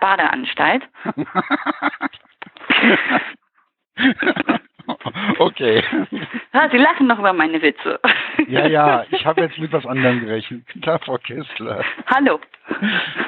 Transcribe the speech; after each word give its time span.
Badeanstalt. 0.00 0.88
okay. 5.38 5.82
Ah, 6.52 6.68
Sie 6.70 6.78
lachen 6.78 7.06
noch 7.06 7.18
über 7.18 7.32
meine 7.32 7.60
Witze. 7.62 8.00
Ja, 8.46 8.66
ja, 8.66 9.04
ich 9.10 9.24
habe 9.26 9.42
jetzt 9.42 9.58
mit 9.58 9.72
was 9.72 9.86
anderem 9.86 10.20
gerechnet. 10.20 10.62
Klar, 10.82 10.98
Frau 11.00 11.18
Kessler. 11.18 11.84
Hallo. 12.06 12.40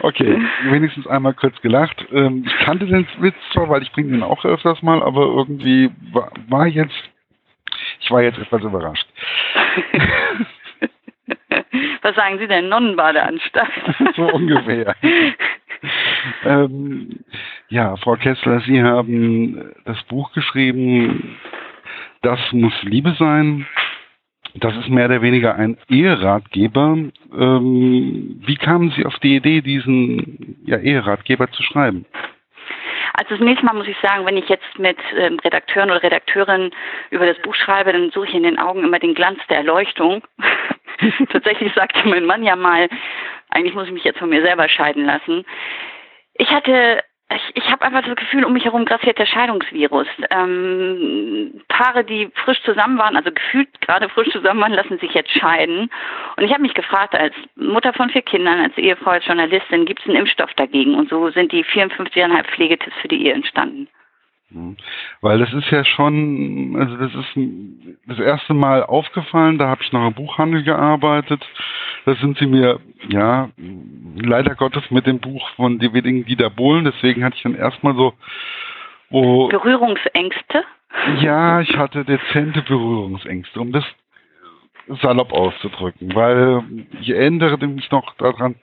Okay, 0.02 0.40
wenigstens 0.64 1.06
einmal 1.06 1.34
kurz 1.34 1.60
gelacht. 1.60 2.04
Ähm, 2.12 2.44
ich 2.46 2.56
kannte 2.64 2.86
den 2.86 3.06
Witz 3.18 3.36
zwar, 3.52 3.68
weil 3.68 3.82
ich 3.82 3.92
bringe 3.92 4.12
den 4.12 4.22
auch 4.22 4.44
öfters 4.44 4.82
mal, 4.82 5.02
aber 5.02 5.22
irgendwie 5.22 5.90
war, 6.12 6.30
war 6.48 6.66
jetzt, 6.66 7.10
ich 8.00 8.10
war 8.10 8.22
jetzt 8.22 8.38
etwas 8.38 8.62
überrascht. 8.62 9.06
Was 12.02 12.16
sagen 12.16 12.38
Sie 12.38 12.46
denn, 12.46 12.68
Nonnenbadeanstalt? 12.68 13.68
so 14.16 14.22
ungefähr. 14.32 14.94
Ähm, 16.44 17.20
ja, 17.68 17.96
Frau 17.96 18.16
Kessler, 18.16 18.60
Sie 18.60 18.82
haben 18.82 19.72
das 19.84 20.02
Buch 20.04 20.32
geschrieben, 20.32 21.36
Das 22.22 22.38
muss 22.52 22.74
Liebe 22.82 23.14
sein. 23.18 23.66
Das 24.54 24.76
ist 24.76 24.88
mehr 24.88 25.06
oder 25.06 25.22
weniger 25.22 25.54
ein 25.54 25.78
Eheratgeber. 25.88 26.96
Ähm, 27.38 28.40
wie 28.44 28.56
kamen 28.56 28.90
Sie 28.90 29.06
auf 29.06 29.18
die 29.20 29.36
Idee, 29.36 29.60
diesen 29.60 30.60
ja, 30.66 30.76
Eheratgeber 30.78 31.50
zu 31.52 31.62
schreiben? 31.62 32.04
Also 33.14 33.36
zunächst 33.36 33.62
mal 33.62 33.74
muss 33.74 33.88
ich 33.88 33.96
sagen, 34.02 34.26
wenn 34.26 34.36
ich 34.36 34.48
jetzt 34.48 34.78
mit 34.78 34.98
ähm, 35.16 35.38
Redakteuren 35.40 35.90
oder 35.90 36.02
Redakteurin 36.02 36.70
über 37.10 37.26
das 37.26 37.38
Buch 37.42 37.54
schreibe, 37.54 37.92
dann 37.92 38.10
suche 38.10 38.28
ich 38.28 38.34
in 38.34 38.42
den 38.42 38.58
Augen 38.58 38.84
immer 38.84 38.98
den 38.98 39.14
Glanz 39.14 39.38
der 39.48 39.58
Erleuchtung. 39.58 40.22
Tatsächlich 41.32 41.72
sagte 41.74 42.08
mein 42.08 42.24
Mann 42.24 42.42
ja 42.42 42.56
mal, 42.56 42.88
eigentlich 43.50 43.74
muss 43.74 43.86
ich 43.86 43.92
mich 43.92 44.04
jetzt 44.04 44.18
von 44.18 44.30
mir 44.30 44.42
selber 44.42 44.68
scheiden 44.68 45.04
lassen. 45.04 45.44
Ich 46.40 46.50
hatte 46.50 47.04
ich, 47.32 47.62
ich 47.62 47.70
habe 47.70 47.82
einfach 47.82 48.02
das 48.02 48.16
Gefühl, 48.16 48.44
um 48.44 48.54
mich 48.54 48.64
herum 48.64 48.86
grassiert 48.86 49.18
der 49.18 49.26
Scheidungsvirus. 49.26 50.08
Ähm, 50.30 51.60
Paare, 51.68 52.02
die 52.02 52.30
frisch 52.34 52.60
zusammen 52.64 52.98
waren, 52.98 53.14
also 53.14 53.30
gefühlt 53.30 53.68
gerade 53.82 54.08
frisch 54.08 54.30
zusammen 54.30 54.60
waren, 54.60 54.72
lassen 54.72 54.98
sich 54.98 55.12
jetzt 55.12 55.30
scheiden. 55.30 55.90
Und 56.36 56.44
ich 56.44 56.50
habe 56.50 56.62
mich 56.62 56.74
gefragt, 56.74 57.14
als 57.14 57.34
Mutter 57.56 57.92
von 57.92 58.08
vier 58.08 58.22
Kindern, 58.22 58.58
als 58.58 58.76
Ehefrau, 58.78 59.10
als 59.10 59.26
Journalistin, 59.26 59.84
gibt 59.84 60.00
es 60.00 60.06
einen 60.06 60.16
Impfstoff 60.16 60.52
dagegen? 60.54 60.94
Und 60.94 61.10
so 61.10 61.30
sind 61.30 61.52
die 61.52 61.62
54,5 61.62 62.44
Pflegetipps 62.44 62.96
für 63.00 63.08
die 63.08 63.26
Ehe 63.26 63.34
entstanden. 63.34 63.86
Mhm. 64.50 64.76
Weil 65.20 65.38
das 65.38 65.52
ist 65.52 65.70
ja 65.70 65.84
schon, 65.84 66.76
also 66.78 66.96
das 66.96 67.14
ist 67.14 67.38
das 68.06 68.18
erste 68.18 68.54
Mal 68.54 68.82
aufgefallen, 68.82 69.58
da 69.58 69.68
habe 69.68 69.82
ich 69.82 69.92
noch 69.92 70.06
im 70.06 70.14
Buchhandel 70.14 70.62
gearbeitet. 70.62 71.46
Da 72.04 72.14
sind 72.16 72.38
sie 72.38 72.46
mir, 72.46 72.80
ja, 73.08 73.50
leider 74.16 74.54
Gottes 74.54 74.90
mit 74.90 75.06
dem 75.06 75.20
Buch 75.20 75.48
von 75.50 75.78
David 75.78 76.04
Dieter 76.28 76.50
Bohlen, 76.50 76.84
deswegen 76.84 77.24
hatte 77.24 77.36
ich 77.36 77.42
dann 77.42 77.54
erstmal 77.54 77.94
so, 77.94 78.14
wo. 79.10 79.48
Berührungsängste? 79.48 80.64
Ja, 81.20 81.60
ich 81.60 81.76
hatte 81.76 82.04
dezente 82.04 82.62
Berührungsängste, 82.62 83.60
um 83.60 83.72
das 83.72 83.84
salopp 85.02 85.32
auszudrücken, 85.32 86.14
weil 86.14 86.62
ich 87.00 87.10
erinnere 87.10 87.64
mich 87.66 87.90
noch 87.90 88.14
daran, 88.16 88.56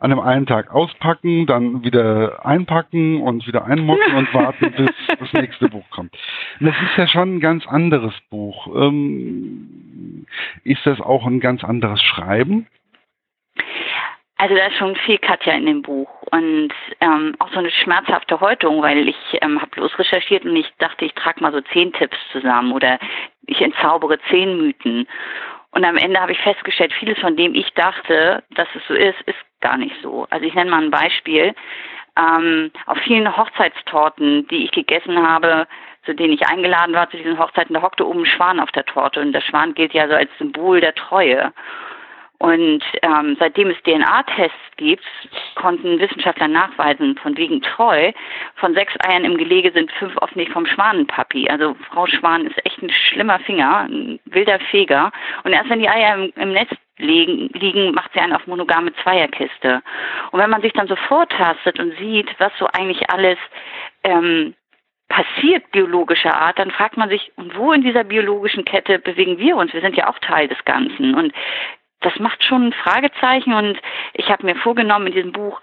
an 0.00 0.10
dem 0.10 0.18
einen 0.18 0.46
Tag 0.46 0.74
auspacken, 0.74 1.46
dann 1.46 1.84
wieder 1.84 2.44
einpacken 2.44 3.20
und 3.22 3.46
wieder 3.46 3.66
einmocken 3.66 4.14
und 4.14 4.34
warten, 4.34 4.72
bis 4.76 4.90
das 5.18 5.32
nächste 5.34 5.68
Buch 5.68 5.88
kommt. 5.90 6.16
Und 6.58 6.66
das 6.66 6.76
ist 6.76 6.96
ja 6.96 7.06
schon 7.06 7.36
ein 7.36 7.40
ganz 7.40 7.66
anderes 7.66 8.14
Buch. 8.30 8.66
Ähm, 8.74 10.26
ist 10.64 10.84
das 10.84 11.00
auch 11.00 11.26
ein 11.26 11.38
ganz 11.38 11.62
anderes 11.62 12.02
Schreiben? 12.02 12.66
Also 14.38 14.54
da 14.54 14.68
ist 14.68 14.78
schon 14.78 14.96
viel 14.96 15.18
Katja 15.18 15.52
in 15.52 15.66
dem 15.66 15.82
Buch 15.82 16.08
und 16.30 16.72
ähm, 17.02 17.36
auch 17.40 17.50
so 17.52 17.58
eine 17.58 17.70
schmerzhafte 17.70 18.40
Häutung, 18.40 18.80
weil 18.80 19.06
ich 19.06 19.38
ähm, 19.42 19.60
habe 19.60 19.70
bloß 19.72 19.98
recherchiert 19.98 20.46
und 20.46 20.56
ich 20.56 20.72
dachte, 20.78 21.04
ich 21.04 21.12
trage 21.12 21.42
mal 21.42 21.52
so 21.52 21.60
zehn 21.60 21.92
Tipps 21.92 22.16
zusammen 22.32 22.72
oder 22.72 22.98
ich 23.46 23.60
entzaubere 23.60 24.18
zehn 24.30 24.56
Mythen. 24.56 25.06
Und 25.72 25.84
am 25.84 25.98
Ende 25.98 26.18
habe 26.18 26.32
ich 26.32 26.40
festgestellt, 26.40 26.94
vieles 26.94 27.18
von 27.18 27.36
dem 27.36 27.54
ich 27.54 27.70
dachte, 27.74 28.42
dass 28.54 28.66
es 28.74 28.82
so 28.88 28.94
ist, 28.94 29.20
ist 29.26 29.36
gar 29.60 29.76
nicht 29.76 29.96
so. 30.02 30.26
Also 30.30 30.44
ich 30.46 30.54
nenne 30.54 30.70
mal 30.70 30.82
ein 30.82 30.90
Beispiel. 30.90 31.54
Ähm, 32.16 32.70
auf 32.86 32.98
vielen 32.98 33.36
Hochzeitstorten, 33.36 34.46
die 34.48 34.64
ich 34.64 34.72
gegessen 34.72 35.26
habe, 35.26 35.66
zu 36.04 36.14
denen 36.14 36.32
ich 36.32 36.46
eingeladen 36.46 36.94
war, 36.94 37.10
zu 37.10 37.16
diesen 37.16 37.38
Hochzeiten, 37.38 37.74
da 37.74 37.82
hockte 37.82 38.06
oben 38.06 38.22
ein 38.22 38.26
Schwan 38.26 38.60
auf 38.60 38.72
der 38.72 38.84
Torte. 38.84 39.20
Und 39.20 39.32
der 39.32 39.42
Schwan 39.42 39.74
gilt 39.74 39.92
ja 39.92 40.08
so 40.08 40.14
als 40.14 40.30
Symbol 40.38 40.80
der 40.80 40.94
Treue. 40.94 41.52
Und 42.38 42.82
ähm, 43.02 43.36
seitdem 43.38 43.68
es 43.68 43.76
DNA-Tests 43.82 44.56
gibt, 44.78 45.04
konnten 45.56 46.00
Wissenschaftler 46.00 46.48
nachweisen, 46.48 47.18
von 47.18 47.36
wegen 47.36 47.60
treu, 47.60 48.12
von 48.54 48.72
sechs 48.72 48.94
Eiern 49.06 49.26
im 49.26 49.36
Gelege 49.36 49.70
sind 49.72 49.92
fünf 49.92 50.16
oft 50.16 50.34
nicht 50.36 50.50
vom 50.50 50.64
Schwanenpapi. 50.64 51.50
Also 51.50 51.76
Frau 51.90 52.06
Schwan 52.06 52.46
ist 52.46 52.56
echt 52.64 52.80
ein 52.80 52.90
schlimmer 52.90 53.40
Finger, 53.40 53.80
ein 53.80 54.18
wilder 54.24 54.58
Feger. 54.70 55.12
Und 55.44 55.52
erst 55.52 55.68
wenn 55.68 55.80
die 55.80 55.88
Eier 55.90 56.14
im, 56.14 56.32
im 56.36 56.52
Netz 56.52 56.70
liegen, 57.00 57.48
liegen, 57.52 57.92
macht 57.92 58.12
sie 58.12 58.20
einen 58.20 58.34
auf 58.34 58.46
monogame 58.46 58.92
Zweierkiste. 59.02 59.82
Und 60.30 60.40
wenn 60.40 60.50
man 60.50 60.62
sich 60.62 60.72
dann 60.72 60.88
so 60.88 60.96
vortastet 60.96 61.78
und 61.78 61.96
sieht, 61.98 62.28
was 62.38 62.52
so 62.58 62.66
eigentlich 62.66 63.10
alles 63.10 63.38
ähm, 64.04 64.54
passiert 65.08 65.70
biologischer 65.72 66.34
Art, 66.34 66.58
dann 66.58 66.70
fragt 66.70 66.96
man 66.96 67.08
sich, 67.08 67.32
und 67.36 67.56
wo 67.56 67.72
in 67.72 67.82
dieser 67.82 68.04
biologischen 68.04 68.64
Kette 68.64 68.98
bewegen 68.98 69.38
wir 69.38 69.56
uns? 69.56 69.72
Wir 69.72 69.80
sind 69.80 69.96
ja 69.96 70.08
auch 70.08 70.18
Teil 70.20 70.48
des 70.48 70.64
Ganzen. 70.64 71.14
Und 71.14 71.32
das 72.00 72.18
macht 72.18 72.42
schon 72.44 72.68
ein 72.68 72.72
Fragezeichen 72.72 73.52
und 73.52 73.78
ich 74.14 74.30
habe 74.30 74.46
mir 74.46 74.56
vorgenommen, 74.56 75.08
in 75.08 75.12
diesem 75.12 75.32
Buch 75.32 75.60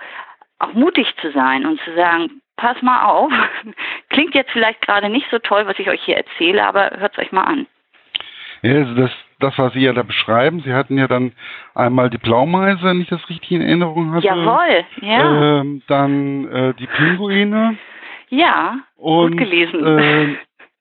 auch 0.59 0.74
mutig 0.74 1.16
zu 1.22 1.31
sein 1.31 1.66
und 1.66 1.80
zu 1.81 1.94
sagen, 1.96 2.42
pass 2.58 2.81
mal 2.81 3.06
auf, 3.06 3.31
klingt 4.09 4.36
jetzt 4.36 4.52
vielleicht 4.52 4.81
gerade 4.81 5.09
nicht 5.09 5.28
so 5.31 5.40
toll, 5.40 5.66
was 5.66 5.80
ich 5.80 5.90
euch 5.90 6.04
hier 6.04 6.18
erzähle, 6.18 6.66
aber 6.66 6.92
hört 6.98 7.14
es 7.14 7.19
euch 7.19 7.31
mal 7.31 7.44
an. 7.44 7.68
Ja, 8.62 8.75
also 8.75 8.95
das, 8.95 9.12
das, 9.40 9.57
was 9.57 9.73
Sie 9.73 9.81
ja 9.81 9.94
da 9.94 10.03
beschreiben, 10.03 10.62
Sie 10.62 10.73
hatten 10.73 10.97
ja 10.97 11.07
dann 11.07 11.34
einmal 11.75 12.09
die 12.09 12.18
Blaumeise, 12.18 12.84
wenn 12.84 13.01
ich 13.01 13.09
das 13.09 13.28
richtig 13.29 13.51
in 13.51 13.62
Erinnerung 13.62 14.13
hatte. 14.13 14.25
Jawohl, 14.25 14.85
ja. 15.01 15.59
Ähm, 15.59 15.81
dann 15.88 16.47
äh, 16.51 16.73
die 16.75 16.88
Pinguine. 16.88 17.78
Ja, 18.29 18.78
und, 18.97 19.31
gut 19.31 19.40
gelesen. 19.40 19.85
Äh, 19.85 20.35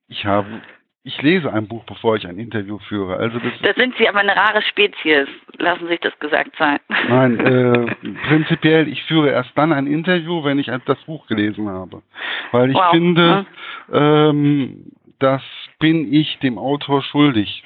ich 0.09 0.25
habe 0.25 0.63
ich 1.07 1.23
lese 1.23 1.53
ein 1.53 1.69
Buch, 1.69 1.85
bevor 1.85 2.17
ich 2.17 2.27
ein 2.27 2.37
Interview 2.37 2.79
führe. 2.81 3.17
Also 3.17 3.39
das 3.39 3.53
da 3.63 3.73
sind 3.81 3.95
Sie 3.97 4.09
aber 4.09 4.19
eine 4.19 4.35
rare 4.35 4.61
Spezies, 4.61 5.29
lassen 5.57 5.83
Sie 5.83 5.91
sich 5.91 6.01
das 6.01 6.19
gesagt 6.19 6.57
sein. 6.59 6.81
Nein, 7.09 7.39
äh, 7.39 7.87
prinzipiell, 8.27 8.89
ich 8.89 9.05
führe 9.05 9.31
erst 9.31 9.57
dann 9.57 9.73
ein 9.73 9.87
Interview, 9.87 10.43
wenn 10.43 10.59
ich 10.59 10.67
das 10.67 10.99
Buch 11.05 11.29
gelesen 11.29 11.69
habe. 11.69 12.03
Weil 12.51 12.71
ich 12.71 12.77
wow. 12.77 12.91
finde, 12.91 13.47
hm. 13.87 13.95
ähm, 13.95 14.93
das 15.21 15.43
bin 15.79 16.13
ich 16.13 16.39
dem 16.39 16.59
Autor 16.59 17.03
schuldig. 17.03 17.63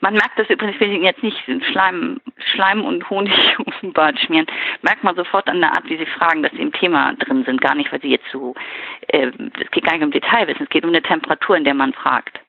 Man 0.00 0.14
merkt 0.14 0.38
das 0.38 0.50
übrigens, 0.50 0.80
wenn 0.80 0.92
ich 0.92 1.02
jetzt 1.02 1.22
nicht 1.22 1.38
Schleim, 1.70 2.20
Schleim 2.52 2.84
und 2.84 3.08
Honig 3.10 3.32
um 3.58 3.72
den 3.80 3.92
Bart 3.92 4.18
schmieren, 4.18 4.46
merkt 4.82 5.04
man 5.04 5.16
sofort 5.16 5.48
an 5.48 5.60
der 5.60 5.70
Art, 5.70 5.88
wie 5.88 5.96
sie 5.96 6.06
fragen, 6.06 6.42
dass 6.42 6.52
sie 6.52 6.62
im 6.62 6.72
Thema 6.72 7.14
drin 7.14 7.44
sind. 7.44 7.60
Gar 7.60 7.74
nicht, 7.74 7.90
weil 7.92 8.00
sie 8.00 8.10
jetzt 8.10 8.30
so, 8.32 8.54
äh, 9.08 9.30
es 9.60 9.70
geht 9.70 9.84
gar 9.84 9.94
nicht 9.94 10.04
um 10.04 10.10
Detailwissen, 10.10 10.64
es 10.64 10.70
geht 10.70 10.84
um 10.84 10.90
eine 10.90 11.02
Temperatur, 11.02 11.56
in 11.56 11.64
der 11.64 11.74
man 11.74 11.92
fragt. 11.92 12.40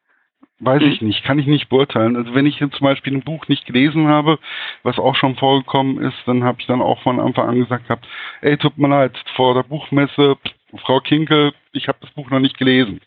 Weiß 0.62 0.82
ich 0.82 1.00
hm? 1.00 1.08
nicht, 1.08 1.24
kann 1.24 1.40
ich 1.40 1.48
nicht 1.48 1.70
beurteilen. 1.70 2.18
Also 2.18 2.34
wenn 2.34 2.46
ich 2.46 2.60
jetzt 2.60 2.76
zum 2.76 2.86
Beispiel 2.86 3.14
ein 3.14 3.24
Buch 3.24 3.48
nicht 3.48 3.66
gelesen 3.66 4.08
habe, 4.08 4.40
was 4.84 5.00
auch 5.00 5.16
schon 5.16 5.36
vorgekommen 5.36 6.02
ist, 6.02 6.18
dann 6.26 6.44
habe 6.44 6.60
ich 6.60 6.68
dann 6.68 6.82
auch 6.82 7.02
von 7.02 7.20
Anfang 7.20 7.48
an 7.48 7.60
gesagt 7.60 7.88
gehabt, 7.88 8.06
ey, 8.42 8.58
tut 8.58 8.78
mir 8.78 8.90
leid, 8.90 9.18
vor 9.36 9.54
der 9.54 9.64
Buchmesse, 9.64 10.38
Frau 10.84 11.00
Kinkel, 11.00 11.54
ich 11.72 11.88
habe 11.88 12.00
das 12.02 12.12
Buch 12.12 12.30
noch 12.30 12.40
nicht 12.40 12.58
gelesen. 12.58 13.00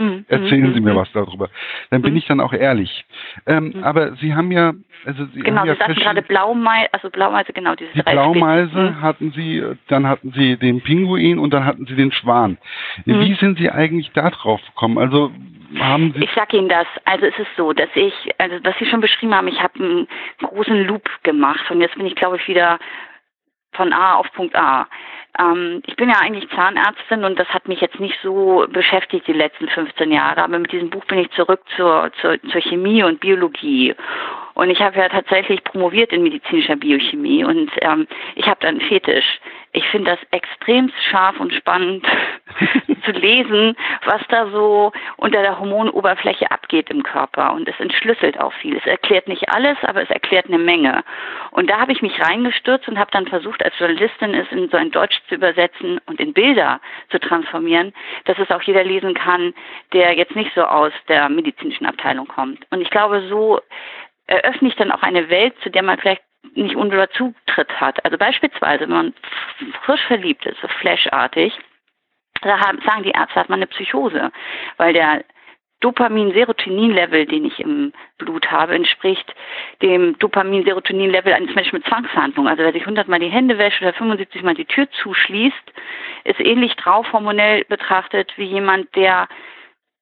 Mhm. 0.00 0.24
Erzählen 0.28 0.72
Sie 0.72 0.80
mir 0.80 0.94
mhm. 0.94 0.96
was 0.96 1.12
darüber. 1.12 1.50
Dann 1.90 2.00
bin 2.00 2.12
mhm. 2.12 2.18
ich 2.18 2.26
dann 2.26 2.40
auch 2.40 2.54
ehrlich. 2.54 3.04
Ähm, 3.46 3.74
aber 3.82 4.14
Sie 4.16 4.34
haben 4.34 4.50
ja, 4.50 4.72
also 5.04 5.26
Sie 5.26 5.40
genau, 5.40 5.60
haben 5.60 5.68
ja 5.68 5.74
Sie 5.74 5.78
sagten 5.80 5.94
gerade 5.96 6.22
Blaumeise, 6.22 6.88
also 6.92 7.10
Blaumeise, 7.10 7.52
genau 7.52 7.74
diese 7.74 7.92
Die 7.92 8.02
Blaumeise 8.02 9.00
hatten 9.02 9.32
Sie, 9.32 9.62
dann 9.88 10.08
hatten 10.08 10.32
Sie 10.32 10.56
den 10.56 10.80
Pinguin 10.80 11.38
und 11.38 11.52
dann 11.52 11.66
hatten 11.66 11.84
Sie 11.84 11.96
den 11.96 12.12
Schwan. 12.12 12.56
Wie 13.04 13.34
sind 13.34 13.58
Sie 13.58 13.70
eigentlich 13.70 14.10
da 14.12 14.30
drauf 14.30 14.62
gekommen? 14.68 14.96
Also 14.96 15.32
haben 15.78 16.14
Sie 16.16 16.24
ich 16.24 16.30
sag 16.34 16.54
Ihnen 16.54 16.70
das. 16.70 16.86
Also 17.04 17.26
es 17.26 17.38
ist 17.38 17.50
so, 17.58 17.74
dass 17.74 17.90
ich, 17.94 18.14
also 18.38 18.56
was 18.64 18.74
Sie 18.78 18.86
schon 18.86 19.02
beschrieben 19.02 19.34
haben, 19.34 19.48
ich 19.48 19.62
habe 19.62 19.78
einen 19.78 20.08
großen 20.42 20.86
Loop 20.86 21.08
gemacht 21.24 21.70
und 21.70 21.82
jetzt 21.82 21.96
bin 21.96 22.06
ich, 22.06 22.14
glaube 22.14 22.36
ich, 22.36 22.48
wieder 22.48 22.78
von 23.72 23.92
A 23.92 24.16
auf 24.16 24.30
Punkt 24.32 24.56
A. 24.56 24.86
Ähm, 25.38 25.82
ich 25.86 25.96
bin 25.96 26.08
ja 26.08 26.16
eigentlich 26.20 26.50
Zahnärztin 26.50 27.24
und 27.24 27.38
das 27.38 27.48
hat 27.48 27.68
mich 27.68 27.80
jetzt 27.80 28.00
nicht 28.00 28.18
so 28.22 28.66
beschäftigt 28.68 29.26
die 29.26 29.32
letzten 29.32 29.68
15 29.68 30.10
Jahre, 30.10 30.42
aber 30.42 30.58
mit 30.58 30.72
diesem 30.72 30.90
Buch 30.90 31.04
bin 31.04 31.18
ich 31.18 31.30
zurück 31.30 31.60
zur, 31.76 32.10
zur, 32.20 32.40
zur 32.42 32.60
Chemie 32.60 33.02
und 33.02 33.20
Biologie. 33.20 33.94
Und 34.54 34.70
ich 34.70 34.80
habe 34.80 34.98
ja 34.98 35.08
tatsächlich 35.08 35.62
promoviert 35.64 36.12
in 36.12 36.22
medizinischer 36.22 36.76
Biochemie 36.76 37.44
und 37.44 37.70
ähm, 37.80 38.06
ich 38.34 38.46
habe 38.46 38.58
da 38.60 38.68
einen 38.68 38.80
Fetisch. 38.80 39.40
Ich 39.72 39.86
finde 39.88 40.10
das 40.10 40.20
extrem 40.32 40.90
scharf 41.10 41.38
und 41.38 41.54
spannend, 41.54 42.04
zu 43.04 43.12
lesen, 43.12 43.76
was 44.04 44.20
da 44.28 44.48
so 44.50 44.92
unter 45.16 45.42
der 45.42 45.58
Hormonoberfläche 45.58 46.50
abgeht 46.50 46.90
im 46.90 47.02
Körper. 47.02 47.52
Und 47.52 47.68
es 47.68 47.78
entschlüsselt 47.78 48.38
auch 48.38 48.52
viel. 48.54 48.76
Es 48.76 48.86
erklärt 48.86 49.28
nicht 49.28 49.48
alles, 49.48 49.76
aber 49.82 50.02
es 50.02 50.10
erklärt 50.10 50.46
eine 50.46 50.58
Menge. 50.58 51.02
Und 51.50 51.70
da 51.70 51.78
habe 51.78 51.92
ich 51.92 52.02
mich 52.02 52.20
reingestürzt 52.20 52.88
und 52.88 52.98
habe 52.98 53.10
dann 53.12 53.26
versucht, 53.26 53.64
als 53.64 53.78
Journalistin 53.78 54.34
es 54.34 54.50
in 54.50 54.68
so 54.70 54.76
ein 54.76 54.90
Deutsch 54.90 55.20
zu 55.28 55.36
übersetzen 55.36 56.00
und 56.06 56.20
in 56.20 56.32
Bilder 56.32 56.80
zu 57.10 57.18
transformieren, 57.18 57.92
dass 58.24 58.38
es 58.38 58.50
auch 58.50 58.62
jeder 58.62 58.84
lesen 58.84 59.14
kann, 59.14 59.54
der 59.92 60.16
jetzt 60.16 60.36
nicht 60.36 60.52
so 60.54 60.64
aus 60.64 60.92
der 61.08 61.28
medizinischen 61.28 61.86
Abteilung 61.86 62.26
kommt. 62.26 62.66
Und 62.70 62.80
ich 62.80 62.90
glaube, 62.90 63.26
so 63.28 63.60
eröffne 64.26 64.68
ich 64.68 64.76
dann 64.76 64.92
auch 64.92 65.02
eine 65.02 65.28
Welt, 65.28 65.54
zu 65.62 65.70
der 65.70 65.82
man 65.82 65.98
vielleicht 65.98 66.22
nicht 66.54 66.76
unmittelbar 66.76 67.10
Zutritt 67.10 67.80
hat. 67.80 68.04
Also 68.04 68.18
beispielsweise, 68.18 68.82
wenn 68.82 68.90
man 68.90 69.14
frisch 69.84 70.04
verliebt 70.06 70.46
ist, 70.46 70.60
so 70.60 70.68
flashartig, 70.68 71.58
da 72.42 72.58
haben, 72.58 72.80
sagen 72.82 73.02
die 73.02 73.10
Ärzte, 73.10 73.36
hat 73.36 73.48
man 73.48 73.58
eine 73.58 73.66
Psychose, 73.66 74.30
weil 74.78 74.94
der 74.94 75.24
Dopamin-Serotonin-Level, 75.80 77.26
den 77.26 77.46
ich 77.46 77.58
im 77.58 77.92
Blut 78.18 78.50
habe, 78.50 78.74
entspricht 78.74 79.34
dem 79.82 80.18
Dopamin-Serotonin-Level 80.18 81.32
eines 81.32 81.54
Menschen 81.54 81.76
mit 81.76 81.86
Zwangshandlung. 81.86 82.48
Also 82.48 82.62
wer 82.62 82.72
sich 82.72 82.82
100 82.82 83.08
Mal 83.08 83.18
die 83.18 83.30
Hände 83.30 83.56
wäscht 83.56 83.80
oder 83.80 83.94
75 83.94 84.42
Mal 84.42 84.54
die 84.54 84.66
Tür 84.66 84.90
zuschließt, 85.02 85.72
ist 86.24 86.40
ähnlich 86.40 86.76
drauf 86.76 87.10
hormonell 87.12 87.64
betrachtet 87.64 88.32
wie 88.36 88.44
jemand, 88.44 88.94
der 88.94 89.26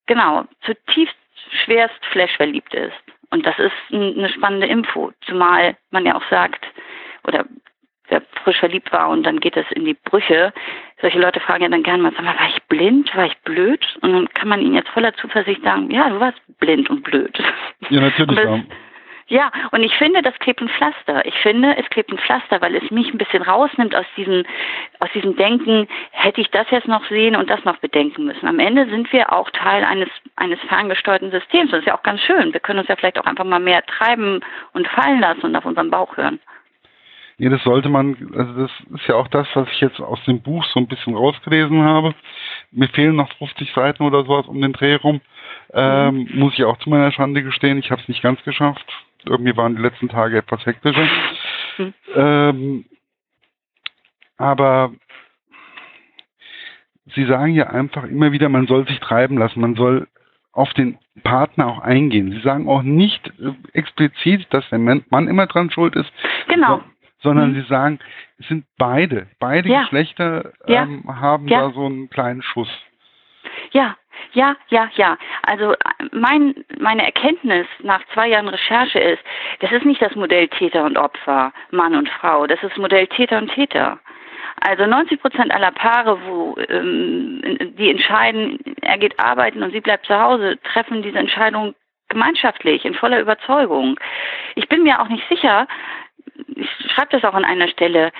genau 0.06 0.46
zutiefst 0.62 1.16
schwerst 1.64 2.04
flashverliebt 2.10 2.74
ist. 2.74 2.96
Und 3.30 3.44
das 3.46 3.58
ist 3.58 3.72
eine 3.92 4.28
spannende 4.30 4.66
Info, 4.66 5.12
zumal 5.26 5.76
man 5.90 6.06
ja 6.06 6.16
auch 6.16 6.28
sagt, 6.30 6.64
oder 7.24 7.44
wer 8.08 8.22
frisch 8.42 8.58
verliebt 8.58 8.90
war 8.92 9.10
und 9.10 9.22
dann 9.24 9.38
geht 9.38 9.56
das 9.56 9.66
in 9.72 9.84
die 9.84 9.94
Brüche. 9.94 10.52
Solche 11.02 11.18
Leute 11.18 11.40
fragen 11.40 11.62
ja 11.62 11.68
dann 11.68 11.82
gerne 11.82 12.02
mal, 12.02 12.12
sag 12.12 12.24
mal, 12.24 12.38
war 12.38 12.48
ich 12.48 12.62
blind, 12.64 13.14
war 13.14 13.26
ich 13.26 13.36
blöd? 13.38 13.84
Und 14.00 14.12
dann 14.12 14.28
kann 14.30 14.48
man 14.48 14.62
ihnen 14.62 14.74
jetzt 14.74 14.88
voller 14.88 15.14
Zuversicht 15.14 15.62
sagen, 15.62 15.90
ja, 15.90 16.08
du 16.08 16.18
warst 16.20 16.40
blind 16.58 16.88
und 16.88 17.02
blöd. 17.02 17.38
Ja, 17.90 18.00
natürlich. 18.00 18.38
Ja, 19.30 19.50
und 19.72 19.82
ich 19.82 19.94
finde, 19.96 20.22
das 20.22 20.38
klebt 20.38 20.62
ein 20.62 20.70
Pflaster. 20.70 21.24
Ich 21.26 21.34
finde, 21.40 21.76
es 21.76 21.88
klebt 21.90 22.10
ein 22.10 22.18
Pflaster, 22.18 22.62
weil 22.62 22.74
es 22.74 22.90
mich 22.90 23.12
ein 23.12 23.18
bisschen 23.18 23.42
rausnimmt 23.42 23.94
aus 23.94 24.06
diesem, 24.16 24.44
aus 25.00 25.10
diesem 25.12 25.36
Denken, 25.36 25.86
hätte 26.12 26.40
ich 26.40 26.50
das 26.50 26.66
jetzt 26.70 26.88
noch 26.88 27.04
sehen 27.10 27.36
und 27.36 27.50
das 27.50 27.62
noch 27.64 27.76
bedenken 27.76 28.24
müssen. 28.24 28.48
Am 28.48 28.58
Ende 28.58 28.88
sind 28.88 29.12
wir 29.12 29.30
auch 29.30 29.50
Teil 29.50 29.84
eines, 29.84 30.08
eines 30.36 30.58
ferngesteuerten 30.60 31.30
Systems. 31.30 31.70
Das 31.72 31.80
ist 31.80 31.86
ja 31.86 31.96
auch 31.96 32.02
ganz 32.02 32.22
schön. 32.22 32.54
Wir 32.54 32.60
können 32.60 32.78
uns 32.78 32.88
ja 32.88 32.96
vielleicht 32.96 33.18
auch 33.18 33.26
einfach 33.26 33.44
mal 33.44 33.60
mehr 33.60 33.84
treiben 33.84 34.40
und 34.72 34.88
fallen 34.88 35.20
lassen 35.20 35.44
und 35.44 35.56
auf 35.56 35.66
unseren 35.66 35.90
Bauch 35.90 36.16
hören. 36.16 36.40
Ja, 37.36 37.50
das 37.50 37.62
sollte 37.62 37.90
man, 37.90 38.16
also 38.34 38.62
das 38.62 38.70
ist 38.94 39.06
ja 39.08 39.14
auch 39.14 39.28
das, 39.28 39.46
was 39.54 39.68
ich 39.70 39.80
jetzt 39.80 40.00
aus 40.00 40.18
dem 40.24 40.40
Buch 40.40 40.64
so 40.72 40.80
ein 40.80 40.88
bisschen 40.88 41.14
rausgelesen 41.14 41.82
habe. 41.84 42.14
Mir 42.72 42.88
fehlen 42.88 43.14
noch 43.14 43.30
50 43.34 43.72
Seiten 43.74 44.02
oder 44.04 44.24
sowas 44.24 44.46
um 44.46 44.60
den 44.60 44.72
Dreh 44.72 44.94
rum. 44.94 45.20
Ähm, 45.72 46.14
mhm. 46.14 46.38
Muss 46.38 46.54
ich 46.54 46.64
auch 46.64 46.78
zu 46.78 46.88
meiner 46.88 47.12
Schande 47.12 47.42
gestehen, 47.42 47.78
ich 47.78 47.90
habe 47.90 48.00
es 48.00 48.08
nicht 48.08 48.22
ganz 48.22 48.42
geschafft. 48.42 48.86
Irgendwie 49.24 49.56
waren 49.56 49.76
die 49.76 49.82
letzten 49.82 50.08
Tage 50.08 50.38
etwas 50.38 50.64
hektischer. 50.64 51.08
Mhm. 51.78 51.94
Ähm, 52.14 52.84
aber 54.36 54.92
Sie 57.14 57.24
sagen 57.24 57.54
ja 57.54 57.68
einfach 57.68 58.04
immer 58.04 58.32
wieder, 58.32 58.50
man 58.50 58.66
soll 58.66 58.86
sich 58.86 59.00
treiben 59.00 59.38
lassen, 59.38 59.60
man 59.60 59.76
soll 59.76 60.08
auf 60.52 60.74
den 60.74 60.98
Partner 61.22 61.66
auch 61.66 61.78
eingehen. 61.78 62.32
Sie 62.32 62.40
sagen 62.40 62.68
auch 62.68 62.82
nicht 62.82 63.32
äh, 63.38 63.52
explizit, 63.72 64.46
dass 64.50 64.68
der 64.68 64.78
Mann 64.78 65.28
immer 65.28 65.46
dran 65.46 65.70
schuld 65.70 65.96
ist. 65.96 66.12
Genau 66.48 66.82
sondern 67.20 67.52
mhm. 67.52 67.62
sie 67.62 67.68
sagen, 67.68 67.98
es 68.38 68.46
sind 68.48 68.64
beide, 68.76 69.26
beide 69.38 69.68
ja. 69.68 69.82
Geschlechter 69.82 70.52
ähm, 70.66 71.04
ja. 71.06 71.16
haben 71.16 71.48
ja. 71.48 71.62
da 71.62 71.70
so 71.72 71.86
einen 71.86 72.08
kleinen 72.10 72.42
Schuss. 72.42 72.68
Ja, 73.72 73.96
ja, 74.32 74.56
ja, 74.68 74.90
ja. 74.94 75.16
Also 75.42 75.74
mein, 76.12 76.54
meine 76.78 77.04
Erkenntnis 77.04 77.66
nach 77.80 78.00
zwei 78.12 78.28
Jahren 78.28 78.48
Recherche 78.48 78.98
ist, 78.98 79.22
das 79.60 79.72
ist 79.72 79.84
nicht 79.84 80.02
das 80.02 80.14
Modell 80.14 80.48
Täter 80.48 80.84
und 80.84 80.98
Opfer, 80.98 81.52
Mann 81.70 81.94
und 81.94 82.08
Frau, 82.08 82.46
das 82.46 82.62
ist 82.62 82.76
Modell 82.76 83.06
Täter 83.06 83.38
und 83.38 83.52
Täter. 83.52 83.98
Also 84.60 84.86
90 84.86 85.20
Prozent 85.20 85.52
aller 85.52 85.70
Paare, 85.70 86.18
wo 86.26 86.56
ähm, 86.68 87.40
die 87.78 87.90
entscheiden, 87.90 88.58
er 88.82 88.98
geht 88.98 89.18
arbeiten 89.20 89.62
und 89.62 89.72
sie 89.72 89.80
bleibt 89.80 90.06
zu 90.06 90.18
Hause, 90.18 90.58
treffen 90.62 91.02
diese 91.02 91.18
Entscheidung 91.18 91.74
gemeinschaftlich 92.08 92.84
in 92.84 92.94
voller 92.94 93.20
Überzeugung. 93.20 93.98
Ich 94.56 94.68
bin 94.68 94.82
mir 94.82 95.00
auch 95.00 95.08
nicht 95.08 95.28
sicher, 95.28 95.68
ich 96.56 96.68
schreibe 96.92 97.10
das 97.12 97.24
auch 97.24 97.34
an 97.34 97.44
einer 97.44 97.68
Stelle, 97.68 98.10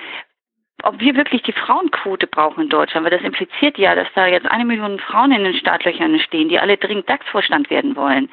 ob 0.83 0.99
wir 0.99 1.15
wirklich 1.15 1.43
die 1.43 1.53
Frauenquote 1.53 2.27
brauchen 2.27 2.63
in 2.63 2.69
Deutschland, 2.69 3.05
weil 3.05 3.17
das 3.17 3.25
impliziert 3.25 3.77
ja, 3.77 3.95
dass 3.95 4.07
da 4.15 4.27
jetzt 4.27 4.47
eine 4.47 4.65
Million 4.65 4.99
Frauen 4.99 5.31
in 5.31 5.43
den 5.43 5.55
Startlöchern 5.55 6.19
stehen, 6.19 6.49
die 6.49 6.59
alle 6.59 6.77
dringend 6.77 7.09
DAX-Vorstand 7.09 7.69
werden 7.69 7.95
wollen. 7.95 8.29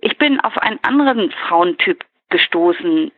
Ich 0.00 0.16
bin 0.18 0.40
auf 0.40 0.56
einen 0.58 0.78
anderen 0.82 1.30
Frauentyp 1.30 2.04
gestoßen, 2.30 3.10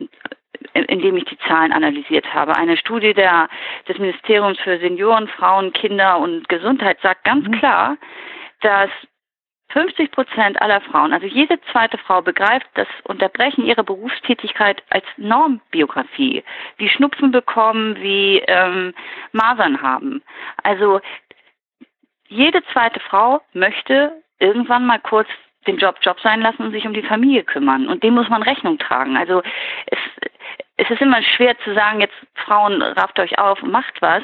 indem 0.73 1.17
ich 1.17 1.25
die 1.25 1.37
Zahlen 1.39 1.71
analysiert 1.71 2.33
habe. 2.33 2.55
Eine 2.55 2.77
Studie 2.77 3.13
der, 3.13 3.49
des 3.87 3.97
Ministeriums 3.97 4.59
für 4.59 4.79
Senioren, 4.79 5.27
Frauen, 5.27 5.71
Kinder 5.73 6.17
und 6.17 6.49
Gesundheit 6.49 6.99
sagt 7.01 7.23
ganz 7.23 7.47
mhm. 7.47 7.59
klar, 7.59 7.97
dass 8.61 8.89
50 9.73 10.11
Prozent 10.11 10.61
aller 10.61 10.81
Frauen, 10.81 11.13
also 11.13 11.25
jede 11.25 11.59
zweite 11.71 11.97
Frau 11.97 12.21
begreift 12.21 12.67
das 12.75 12.87
Unterbrechen 13.03 13.65
ihrer 13.65 13.83
Berufstätigkeit 13.83 14.83
als 14.89 15.05
Normbiografie, 15.17 16.43
wie 16.77 16.89
Schnupfen 16.89 17.31
bekommen, 17.31 17.95
wie 17.97 18.39
ähm, 18.47 18.93
Masern 19.31 19.81
haben. 19.81 20.21
Also 20.61 21.01
jede 22.27 22.63
zweite 22.71 22.99
Frau 22.99 23.41
möchte 23.53 24.21
irgendwann 24.39 24.85
mal 24.85 24.99
kurz 24.99 25.27
den 25.67 25.77
Job 25.77 25.97
Job 26.01 26.19
sein 26.21 26.41
lassen 26.41 26.63
und 26.63 26.71
sich 26.71 26.85
um 26.85 26.93
die 26.93 27.03
Familie 27.03 27.43
kümmern. 27.43 27.87
Und 27.87 28.03
dem 28.03 28.13
muss 28.13 28.29
man 28.29 28.43
Rechnung 28.43 28.77
tragen. 28.77 29.17
Also 29.17 29.41
es, 29.87 29.99
es 30.77 30.89
ist 30.89 31.01
immer 31.01 31.21
schwer 31.21 31.57
zu 31.59 31.73
sagen, 31.73 32.01
jetzt 32.01 32.15
Frauen, 32.35 32.81
rafft 32.81 33.19
euch 33.19 33.37
auf 33.39 33.61
und 33.63 33.71
macht 33.71 34.01
was 34.01 34.23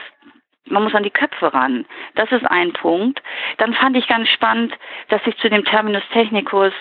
man 0.69 0.83
muss 0.83 0.95
an 0.95 1.03
die 1.03 1.09
Köpfe 1.09 1.53
ran. 1.53 1.85
Das 2.15 2.31
ist 2.31 2.45
ein 2.45 2.73
Punkt. 2.73 3.21
Dann 3.57 3.73
fand 3.73 3.97
ich 3.97 4.07
ganz 4.07 4.29
spannend, 4.29 4.73
dass 5.09 5.23
sich 5.23 5.37
zu 5.37 5.49
dem 5.49 5.65
Terminus 5.65 6.03
technicus 6.11 6.73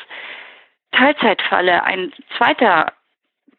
Teilzeitfalle 0.92 1.82
ein 1.84 2.12
zweiter 2.36 2.92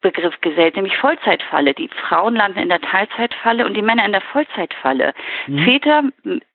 Begriff 0.02 0.40
gesellt, 0.42 0.76
nämlich 0.76 0.98
Vollzeitfalle. 0.98 1.74
Die 1.74 1.90
Frauen 1.90 2.36
landen 2.36 2.60
in 2.60 2.70
der 2.70 2.82
Teilzeitfalle 2.82 3.66
und 3.66 3.74
die 3.74 3.82
Männer 3.82 4.06
in 4.06 4.14
der 4.14 4.22
Vollzeitfalle. 4.22 5.14
Mhm. 5.48 5.64
Väter, 5.66 6.04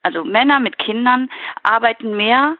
also 0.02 0.24
Männer 0.24 0.60
mit 0.60 0.78
Kindern, 0.78 1.28
arbeiten 1.62 2.16
mehr 2.16 2.56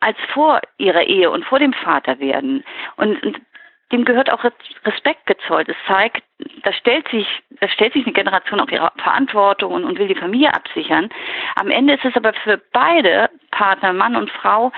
als 0.00 0.16
vor 0.32 0.60
ihrer 0.78 1.02
Ehe 1.02 1.30
und 1.30 1.44
vor 1.44 1.58
dem 1.58 1.72
Vaterwerden. 1.72 2.64
Und, 2.96 3.22
und 3.22 3.40
dem 3.92 4.04
gehört 4.04 4.30
auch 4.30 4.44
Respekt 4.84 5.26
gezollt. 5.26 5.68
Es 5.68 5.76
zeigt, 5.86 6.22
da 6.62 6.72
stellt 6.72 7.08
sich, 7.08 7.26
da 7.60 7.68
stellt 7.68 7.92
sich 7.92 8.04
eine 8.04 8.12
Generation 8.12 8.60
auf 8.60 8.70
ihre 8.70 8.92
Verantwortung 8.96 9.72
und, 9.72 9.84
und 9.84 9.98
will 9.98 10.08
die 10.08 10.14
Familie 10.14 10.52
absichern. 10.52 11.08
Am 11.56 11.70
Ende 11.70 11.94
ist 11.94 12.04
es 12.04 12.16
aber 12.16 12.32
für 12.32 12.60
beide 12.72 13.30
Partner, 13.50 13.92
Mann 13.92 14.16
und 14.16 14.30
Frau, 14.30 14.72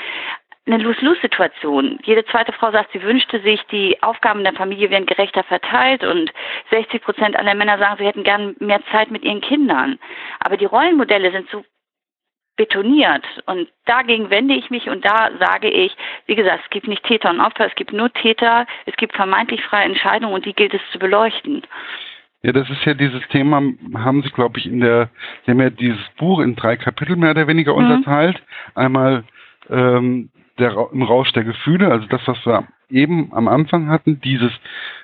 eine 0.67 0.79
Lose-Lose-Situation. 0.79 1.99
Jede 2.05 2.25
zweite 2.27 2.53
Frau 2.53 2.71
sagt, 2.71 2.93
sie 2.93 3.03
wünschte 3.03 3.41
sich, 3.41 3.61
die 3.71 4.01
Aufgaben 4.03 4.45
der 4.45 4.53
Familie 4.53 4.91
wären 4.91 5.07
gerechter 5.07 5.43
verteilt 5.43 6.05
und 6.05 6.33
60 6.71 7.03
Prozent 7.03 7.37
aller 7.37 7.55
Männer 7.55 7.79
sagen, 7.79 7.97
sie 7.99 8.07
hätten 8.07 8.25
gern 8.25 8.55
mehr 8.61 8.81
Zeit 8.93 9.11
mit 9.11 9.25
ihren 9.25 9.41
Kindern. 9.41 9.99
Aber 10.41 10.57
die 10.57 10.67
Rollenmodelle 10.67 11.33
sind 11.33 11.49
so 11.51 11.65
betoniert. 12.61 13.25
Und 13.47 13.69
dagegen 13.87 14.29
wende 14.29 14.53
ich 14.53 14.69
mich 14.69 14.91
und 14.91 15.03
da 15.03 15.31
sage 15.39 15.71
ich, 15.71 15.97
wie 16.27 16.35
gesagt, 16.35 16.61
es 16.63 16.69
gibt 16.69 16.89
nicht 16.89 17.03
Täter 17.05 17.31
und 17.31 17.41
Opfer, 17.41 17.67
es 17.67 17.75
gibt 17.75 17.91
nur 17.91 18.13
Täter, 18.13 18.67
es 18.85 18.95
gibt 18.97 19.17
vermeintlich 19.17 19.63
freie 19.63 19.87
Entscheidungen 19.87 20.35
und 20.35 20.45
die 20.45 20.53
gilt 20.53 20.75
es 20.75 20.83
zu 20.93 20.99
beleuchten. 20.99 21.63
Ja, 22.43 22.53
das 22.53 22.69
ist 22.69 22.85
ja 22.85 22.93
dieses 22.93 23.27
Thema, 23.29 23.63
haben 23.95 24.23
Sie, 24.23 24.29
glaube 24.29 24.59
ich, 24.59 24.67
in 24.67 24.81
der, 24.81 25.09
Sie 25.45 25.53
haben 25.53 25.61
ja 25.61 25.71
dieses 25.71 26.07
Buch 26.19 26.41
in 26.41 26.55
drei 26.55 26.77
Kapitel 26.77 27.17
mehr 27.17 27.31
oder 27.31 27.47
weniger 27.47 27.73
mhm. 27.73 27.79
unterteilt. 27.79 28.43
Einmal 28.75 29.25
ähm, 29.71 30.29
der, 30.59 30.77
im 30.93 31.03
Rausch 31.03 31.33
der 31.33 31.45
Gefühle, 31.45 31.91
also 31.91 32.07
das, 32.09 32.21
was 32.27 32.45
wir 32.45 32.69
eben 32.91 33.33
am 33.33 33.49
Anfang 33.49 33.89
hatten, 33.89 34.21
dieses 34.21 34.53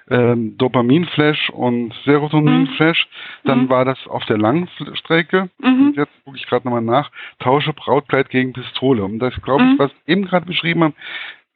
ähm, 0.09 0.57
Dopaminflash 0.59 1.51
und 1.51 1.95
Serotoninflash. 2.05 3.07
Mhm. 3.07 3.49
Dann 3.49 3.59
mhm. 3.65 3.69
war 3.69 3.85
das 3.85 4.07
auf 4.07 4.25
der 4.27 4.39
Langstrecke. 4.39 5.49
Mhm. 5.59 5.95
Jetzt 5.97 6.13
gucke 6.25 6.37
ich 6.37 6.47
gerade 6.47 6.67
nochmal 6.67 6.83
nach. 6.83 7.11
Tausche 7.39 7.73
Brautkleid 7.73 8.31
gegen 8.31 8.53
Pistole. 8.53 9.05
Und 9.05 9.19
das, 9.19 9.35
glaube 9.43 9.65
ich, 9.65 9.71
mhm. 9.71 9.79
was 9.79 9.91
eben 10.07 10.25
gerade 10.27 10.47
beschrieben 10.47 10.85
haben, 10.85 10.95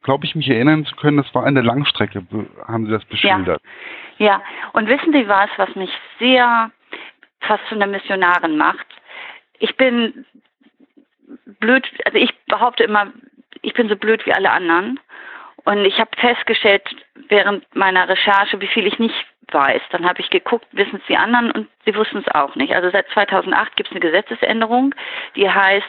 glaube 0.03 0.25
ich, 0.25 0.35
mich 0.35 0.49
erinnern 0.49 0.85
zu 0.85 0.95
können, 0.95 1.17
das 1.17 1.33
war 1.33 1.45
an 1.45 1.55
der 1.55 1.63
Langstrecke, 1.63 2.25
haben 2.67 2.85
Sie 2.85 2.91
das 2.91 3.05
beschildert. 3.05 3.61
Ja, 4.17 4.25
ja. 4.25 4.41
und 4.73 4.87
wissen 4.87 5.13
Sie 5.13 5.27
was, 5.27 5.49
was 5.57 5.75
mich 5.75 5.91
sehr 6.19 6.71
fast 7.41 7.65
zu 7.67 7.75
einer 7.75 7.87
Missionarin 7.87 8.57
macht? 8.57 8.87
Ich 9.59 9.77
bin 9.77 10.25
blöd, 11.59 11.87
also 12.05 12.17
ich 12.17 12.33
behaupte 12.47 12.83
immer, 12.83 13.11
ich 13.61 13.73
bin 13.73 13.89
so 13.89 13.95
blöd 13.95 14.25
wie 14.25 14.33
alle 14.33 14.51
anderen. 14.51 14.99
Und 15.65 15.85
ich 15.85 15.99
habe 15.99 16.09
festgestellt 16.17 16.83
während 17.29 17.63
meiner 17.75 18.09
Recherche, 18.09 18.59
wie 18.61 18.67
viel 18.67 18.87
ich 18.87 18.99
nicht 18.99 19.15
weiß. 19.51 19.81
Dann 19.91 20.07
habe 20.07 20.21
ich 20.21 20.29
geguckt, 20.29 20.65
wissen 20.71 20.97
es 20.97 21.07
die 21.07 21.17
anderen 21.17 21.51
und 21.51 21.67
sie 21.85 21.95
wussten 21.95 22.19
es 22.19 22.33
auch 22.33 22.55
nicht. 22.55 22.73
Also 22.73 22.89
seit 22.89 23.07
2008 23.09 23.75
gibt 23.75 23.89
es 23.89 23.91
eine 23.91 23.99
Gesetzesänderung, 23.99 24.95
die 25.35 25.49
heißt 25.49 25.87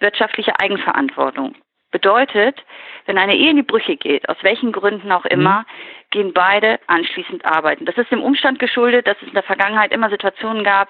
wirtschaftliche 0.00 0.58
Eigenverantwortung. 0.58 1.54
Bedeutet, 1.90 2.64
wenn 3.04 3.18
eine 3.18 3.36
Ehe 3.36 3.50
in 3.50 3.56
die 3.56 3.62
Brüche 3.62 3.96
geht, 3.96 4.28
aus 4.28 4.38
welchen 4.40 4.72
Gründen 4.72 5.12
auch 5.12 5.26
immer, 5.26 5.60
mhm. 5.60 5.64
gehen 6.10 6.32
beide 6.32 6.80
anschließend 6.86 7.44
arbeiten. 7.44 7.84
Das 7.84 7.98
ist 7.98 8.10
dem 8.10 8.22
Umstand 8.22 8.58
geschuldet, 8.58 9.06
dass 9.06 9.20
es 9.20 9.28
in 9.28 9.34
der 9.34 9.42
Vergangenheit 9.42 9.92
immer 9.92 10.08
Situationen 10.08 10.64
gab, 10.64 10.88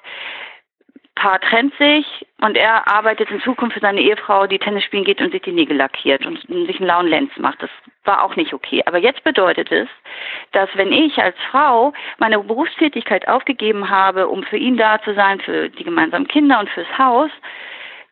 Paar 1.15 1.41
trennt 1.41 1.75
sich 1.77 2.07
und 2.41 2.57
er 2.57 2.89
arbeitet 2.89 3.31
in 3.31 3.41
Zukunft 3.43 3.75
für 3.75 3.81
seine 3.81 4.01
Ehefrau, 4.01 4.47
die 4.47 4.59
Tennis 4.59 4.85
spielen 4.85 5.05
geht 5.05 5.21
und 5.21 5.31
sich 5.33 5.43
die 5.43 5.53
Nägel 5.53 5.77
lackiert 5.77 6.25
und 6.25 6.41
sich 6.41 6.79
einen 6.79 6.89
lauen 6.89 7.07
Lenz 7.07 7.31
macht. 7.37 7.63
Das 7.63 7.71
war 8.05 8.23
auch 8.23 8.35
nicht 8.37 8.55
okay. 8.55 8.83
Aber 8.87 8.99
jetzt 8.99 9.23
bedeutet 9.23 9.71
es, 9.71 9.89
dass 10.53 10.71
wenn 10.75 10.91
ich 10.91 11.19
als 11.19 11.37
Frau 11.51 11.93
meine 12.19 12.39
Berufstätigkeit 12.39 13.29
aufgegeben 13.29 13.91
habe, 13.91 14.29
um 14.29 14.43
für 14.43 14.57
ihn 14.57 14.77
da 14.77 15.03
zu 15.03 15.15
sein, 15.15 15.41
für 15.41 15.69
die 15.69 15.85
gemeinsamen 15.85 16.27
Kinder 16.29 16.59
und 16.59 16.71
fürs 16.71 16.99
Haus, 16.99 17.31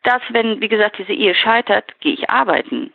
dass 0.03 0.21
wenn, 0.29 0.61
wie 0.61 0.69
gesagt, 0.69 0.97
diese 0.97 1.13
Ehe 1.13 1.35
scheitert, 1.35 1.99
gehe 2.01 2.13
ich 2.13 2.29
arbeiten. 2.29 2.93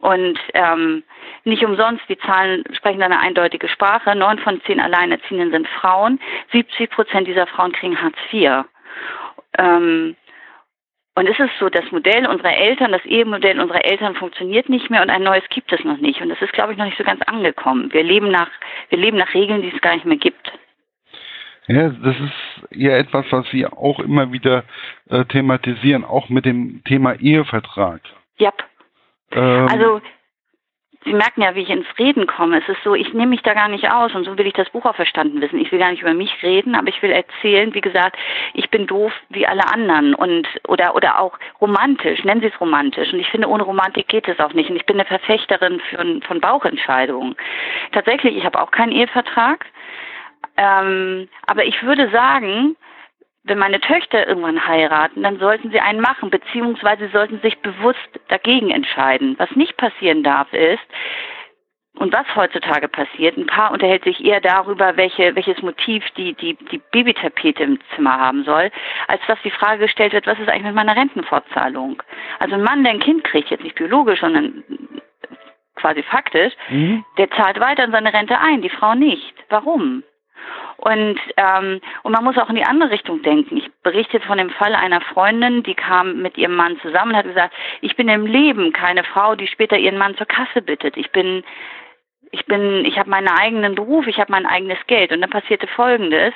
Und 0.00 0.38
ähm, 0.54 1.02
nicht 1.44 1.64
umsonst, 1.64 2.04
die 2.08 2.18
Zahlen 2.18 2.62
sprechen 2.72 3.02
eine 3.02 3.18
eindeutige 3.18 3.68
Sprache. 3.68 4.14
Neun 4.14 4.38
von 4.38 4.60
zehn 4.62 4.80
Alleinerziehenden 4.80 5.50
sind 5.50 5.68
Frauen. 5.68 6.20
70 6.52 6.90
Prozent 6.90 7.26
dieser 7.26 7.48
Frauen 7.48 7.72
kriegen 7.72 8.00
Hartz 8.00 8.16
IV. 8.32 8.64
Ähm, 9.58 10.16
und 11.18 11.26
es 11.26 11.38
ist 11.38 11.50
so, 11.58 11.68
das 11.68 11.90
Modell 11.90 12.28
unserer 12.28 12.56
Eltern, 12.56 12.92
das 12.92 13.04
Ehemodell 13.04 13.58
unserer 13.58 13.84
Eltern 13.84 14.14
funktioniert 14.14 14.68
nicht 14.68 14.88
mehr 14.88 15.02
und 15.02 15.10
ein 15.10 15.24
neues 15.24 15.42
gibt 15.50 15.72
es 15.72 15.82
noch 15.82 15.98
nicht. 15.98 16.20
Und 16.20 16.28
das 16.28 16.40
ist, 16.40 16.52
glaube 16.52 16.72
ich, 16.72 16.78
noch 16.78 16.84
nicht 16.84 16.96
so 16.96 17.02
ganz 17.02 17.20
angekommen. 17.22 17.92
Wir 17.92 18.04
leben 18.04 18.30
nach, 18.30 18.48
wir 18.88 18.98
leben 18.98 19.16
nach 19.16 19.34
Regeln, 19.34 19.62
die 19.62 19.72
es 19.74 19.80
gar 19.80 19.94
nicht 19.94 20.04
mehr 20.04 20.16
gibt. 20.16 20.52
Ja, 21.66 21.88
das 21.88 22.14
ist 22.14 22.68
ja 22.70 22.96
etwas, 22.96 23.26
was 23.30 23.52
wir 23.52 23.76
auch 23.76 23.98
immer 23.98 24.32
wieder 24.32 24.62
äh, 25.10 25.24
thematisieren, 25.24 26.04
auch 26.04 26.28
mit 26.28 26.44
dem 26.44 26.82
Thema 26.84 27.14
Ehevertrag. 27.14 28.00
Ja. 28.38 28.52
Ähm, 29.32 29.66
also 29.68 30.00
Sie 31.04 31.12
merken 31.12 31.42
ja, 31.42 31.54
wie 31.54 31.62
ich 31.62 31.70
ins 31.70 31.86
Reden 31.98 32.26
komme. 32.26 32.58
Es 32.58 32.68
ist 32.68 32.82
so, 32.82 32.94
ich 32.94 33.12
nehme 33.12 33.28
mich 33.28 33.42
da 33.42 33.54
gar 33.54 33.68
nicht 33.68 33.88
aus 33.88 34.14
und 34.14 34.24
so 34.24 34.36
will 34.36 34.46
ich 34.46 34.52
das 34.54 34.68
Buch 34.70 34.84
auch 34.84 34.96
verstanden 34.96 35.40
wissen. 35.40 35.60
Ich 35.60 35.70
will 35.70 35.78
gar 35.78 35.90
nicht 35.90 36.02
über 36.02 36.12
mich 36.12 36.42
reden, 36.42 36.74
aber 36.74 36.88
ich 36.88 37.00
will 37.02 37.12
erzählen, 37.12 37.72
wie 37.72 37.80
gesagt, 37.80 38.16
ich 38.52 38.68
bin 38.70 38.86
doof 38.86 39.12
wie 39.28 39.46
alle 39.46 39.66
anderen 39.72 40.14
und 40.14 40.48
oder 40.66 40.96
oder 40.96 41.20
auch 41.20 41.38
romantisch, 41.60 42.24
nennen 42.24 42.40
Sie 42.40 42.48
es 42.48 42.60
romantisch. 42.60 43.12
Und 43.12 43.20
ich 43.20 43.28
finde, 43.28 43.48
ohne 43.48 43.62
Romantik 43.62 44.08
geht 44.08 44.26
es 44.26 44.40
auch 44.40 44.52
nicht. 44.52 44.70
Und 44.70 44.76
ich 44.76 44.86
bin 44.86 44.96
eine 44.96 45.04
Verfechterin 45.04 45.80
für, 45.88 46.20
von 46.26 46.40
Bauchentscheidungen. 46.40 47.36
Tatsächlich, 47.92 48.36
ich 48.36 48.44
habe 48.44 48.60
auch 48.60 48.72
keinen 48.72 48.92
Ehevertrag. 48.92 49.66
Ähm, 50.56 51.28
aber 51.46 51.64
ich 51.64 51.80
würde 51.84 52.10
sagen, 52.10 52.76
wenn 53.44 53.58
meine 53.58 53.80
Töchter 53.80 54.26
irgendwann 54.26 54.66
heiraten, 54.66 55.22
dann 55.22 55.38
sollten 55.38 55.70
sie 55.70 55.80
einen 55.80 56.00
machen, 56.00 56.30
beziehungsweise 56.30 57.08
sollten 57.08 57.40
sich 57.40 57.58
bewusst 57.60 58.20
dagegen 58.28 58.70
entscheiden. 58.70 59.36
Was 59.38 59.50
nicht 59.56 59.76
passieren 59.76 60.22
darf, 60.22 60.52
ist, 60.52 60.82
und 61.98 62.12
was 62.12 62.26
heutzutage 62.36 62.88
passiert, 62.88 63.36
ein 63.36 63.46
Paar 63.46 63.72
unterhält 63.72 64.04
sich 64.04 64.24
eher 64.24 64.40
darüber, 64.40 64.96
welche, 64.96 65.34
welches 65.34 65.60
Motiv 65.62 66.04
die, 66.16 66.34
die, 66.34 66.54
die 66.70 66.80
Babytapete 66.92 67.64
im 67.64 67.78
Zimmer 67.94 68.18
haben 68.18 68.44
soll, 68.44 68.70
als 69.08 69.20
dass 69.26 69.38
die 69.42 69.50
Frage 69.50 69.80
gestellt 69.80 70.12
wird, 70.12 70.26
was 70.26 70.38
ist 70.38 70.48
eigentlich 70.48 70.64
mit 70.64 70.74
meiner 70.74 70.94
Rentenfortzahlung? 70.94 72.00
Also 72.38 72.54
ein 72.54 72.62
Mann, 72.62 72.84
der 72.84 72.92
ein 72.92 73.00
Kind 73.00 73.24
kriegt, 73.24 73.50
jetzt 73.50 73.64
nicht 73.64 73.74
biologisch, 73.74 74.20
sondern 74.20 74.62
quasi 75.74 76.02
faktisch, 76.04 76.52
mhm. 76.68 77.04
der 77.16 77.30
zahlt 77.30 77.58
weiter 77.58 77.84
in 77.84 77.92
seine 77.92 78.12
Rente 78.12 78.38
ein, 78.38 78.62
die 78.62 78.70
Frau 78.70 78.94
nicht. 78.94 79.34
Warum? 79.48 80.04
Und, 80.78 81.18
ähm, 81.36 81.80
und 82.04 82.12
man 82.12 82.22
muss 82.22 82.38
auch 82.38 82.48
in 82.48 82.54
die 82.54 82.64
andere 82.64 82.90
Richtung 82.90 83.20
denken. 83.22 83.56
Ich 83.56 83.68
berichte 83.82 84.20
von 84.20 84.38
dem 84.38 84.50
Fall 84.50 84.76
einer 84.76 85.00
Freundin, 85.00 85.64
die 85.64 85.74
kam 85.74 86.22
mit 86.22 86.38
ihrem 86.38 86.54
Mann 86.54 86.78
zusammen 86.80 87.10
und 87.10 87.16
hat 87.16 87.26
gesagt, 87.26 87.52
ich 87.80 87.96
bin 87.96 88.08
im 88.08 88.26
Leben 88.26 88.72
keine 88.72 89.02
Frau, 89.02 89.34
die 89.34 89.48
später 89.48 89.76
ihren 89.76 89.98
Mann 89.98 90.16
zur 90.16 90.26
Kasse 90.26 90.62
bittet. 90.62 90.96
Ich 90.96 91.10
bin 91.10 91.42
ich 92.30 92.44
bin, 92.46 92.84
ich 92.84 92.98
habe 92.98 93.10
meinen 93.10 93.28
eigenen 93.28 93.74
Beruf, 93.74 94.06
ich 94.06 94.18
habe 94.18 94.32
mein 94.32 94.46
eigenes 94.46 94.78
Geld. 94.86 95.12
Und 95.12 95.22
dann 95.22 95.30
passierte 95.30 95.66
Folgendes. 95.66 96.34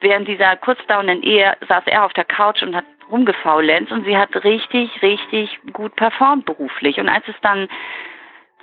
Während 0.00 0.28
dieser 0.28 0.56
kurzdauernden 0.56 1.22
Ehe 1.22 1.56
saß 1.68 1.84
er 1.86 2.04
auf 2.04 2.12
der 2.12 2.24
Couch 2.24 2.62
und 2.62 2.76
hat 2.76 2.84
rumgefaulenzt 3.10 3.92
und 3.92 4.04
sie 4.04 4.16
hat 4.16 4.44
richtig, 4.44 5.02
richtig 5.02 5.58
gut 5.72 5.94
performt 5.96 6.46
beruflich. 6.46 6.98
Und 6.98 7.08
als 7.08 7.26
es 7.28 7.34
dann 7.42 7.68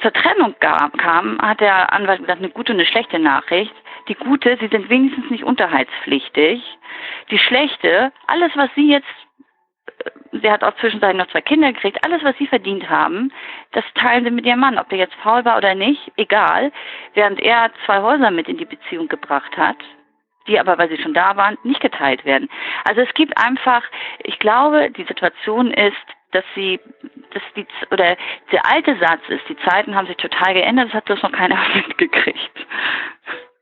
zur 0.01 0.13
Trennung 0.13 0.55
kam, 0.59 1.39
hat 1.41 1.59
der 1.59 1.93
Anwalt 1.93 2.21
gesagt, 2.21 2.39
eine 2.39 2.49
gute 2.49 2.73
und 2.73 2.79
eine 2.79 2.87
schlechte 2.87 3.19
Nachricht. 3.19 3.73
Die 4.07 4.15
gute, 4.15 4.57
sie 4.59 4.67
sind 4.67 4.89
wenigstens 4.89 5.29
nicht 5.29 5.43
unterhaltspflichtig. 5.43 6.61
Die 7.29 7.37
schlechte, 7.37 8.11
alles, 8.27 8.51
was 8.55 8.69
sie 8.75 8.89
jetzt, 8.89 9.07
äh, 10.03 10.09
sie 10.41 10.51
hat 10.51 10.63
auch 10.63 10.75
zwischenzeitlich 10.77 11.17
noch 11.17 11.31
zwei 11.31 11.41
Kinder 11.41 11.71
gekriegt, 11.71 12.03
alles, 12.03 12.23
was 12.23 12.35
sie 12.37 12.47
verdient 12.47 12.89
haben, 12.89 13.31
das 13.71 13.83
teilen 13.95 14.25
sie 14.25 14.31
mit 14.31 14.45
ihrem 14.45 14.59
Mann. 14.59 14.79
Ob 14.79 14.89
der 14.89 14.97
jetzt 14.97 15.15
faul 15.15 15.45
war 15.45 15.57
oder 15.57 15.75
nicht, 15.75 16.11
egal. 16.17 16.71
Während 17.13 17.39
er 17.39 17.71
zwei 17.85 18.01
Häuser 18.01 18.31
mit 18.31 18.47
in 18.47 18.57
die 18.57 18.65
Beziehung 18.65 19.07
gebracht 19.07 19.55
hat, 19.55 19.77
die 20.47 20.59
aber, 20.59 20.77
weil 20.77 20.89
sie 20.89 21.01
schon 21.01 21.13
da 21.13 21.37
waren, 21.37 21.57
nicht 21.63 21.81
geteilt 21.81 22.25
werden. 22.25 22.49
Also 22.83 23.01
es 23.01 23.13
gibt 23.13 23.37
einfach, 23.37 23.83
ich 24.23 24.39
glaube, 24.39 24.89
die 24.89 25.03
Situation 25.03 25.71
ist, 25.71 25.95
dass 26.31 26.43
sie, 26.55 26.79
dass 27.33 27.43
die, 27.55 27.65
oder 27.91 28.15
der 28.51 28.65
alte 28.65 28.97
Satz 28.99 29.21
ist, 29.29 29.47
die 29.49 29.57
Zeiten 29.67 29.95
haben 29.95 30.07
sich 30.07 30.17
total 30.17 30.53
geändert, 30.53 30.87
das 30.87 30.93
hat 30.95 31.05
bloß 31.05 31.21
noch 31.23 31.31
keiner 31.31 31.57
mitgekriegt. 31.75 32.67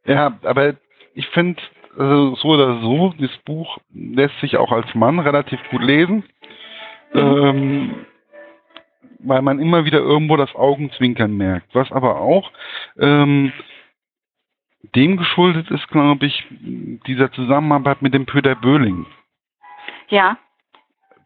Ja, 0.05 0.37
aber 0.43 0.75
ich 1.13 1.27
finde, 1.29 1.61
also 1.97 2.35
so 2.35 2.47
oder 2.49 2.79
so, 2.81 3.13
das 3.19 3.35
Buch 3.45 3.77
lässt 3.93 4.39
sich 4.39 4.57
auch 4.57 4.71
als 4.71 4.93
Mann 4.95 5.19
relativ 5.19 5.59
gut 5.69 5.83
lesen, 5.83 6.23
mhm. 7.13 7.19
ähm, 7.19 8.05
weil 9.19 9.41
man 9.41 9.59
immer 9.59 9.85
wieder 9.85 9.99
irgendwo 9.99 10.37
das 10.37 10.55
Augenzwinkern 10.55 11.35
merkt. 11.35 11.75
Was 11.75 11.91
aber 11.91 12.21
auch 12.21 12.51
ähm, 12.97 13.51
dem 14.95 15.17
geschuldet 15.17 15.69
ist, 15.71 15.87
glaube 15.89 16.25
ich, 16.25 16.45
dieser 17.05 17.31
Zusammenarbeit 17.31 18.01
mit 18.01 18.13
dem 18.13 18.25
Pöder 18.25 18.55
Böhling. 18.55 19.05
Ja. 20.07 20.37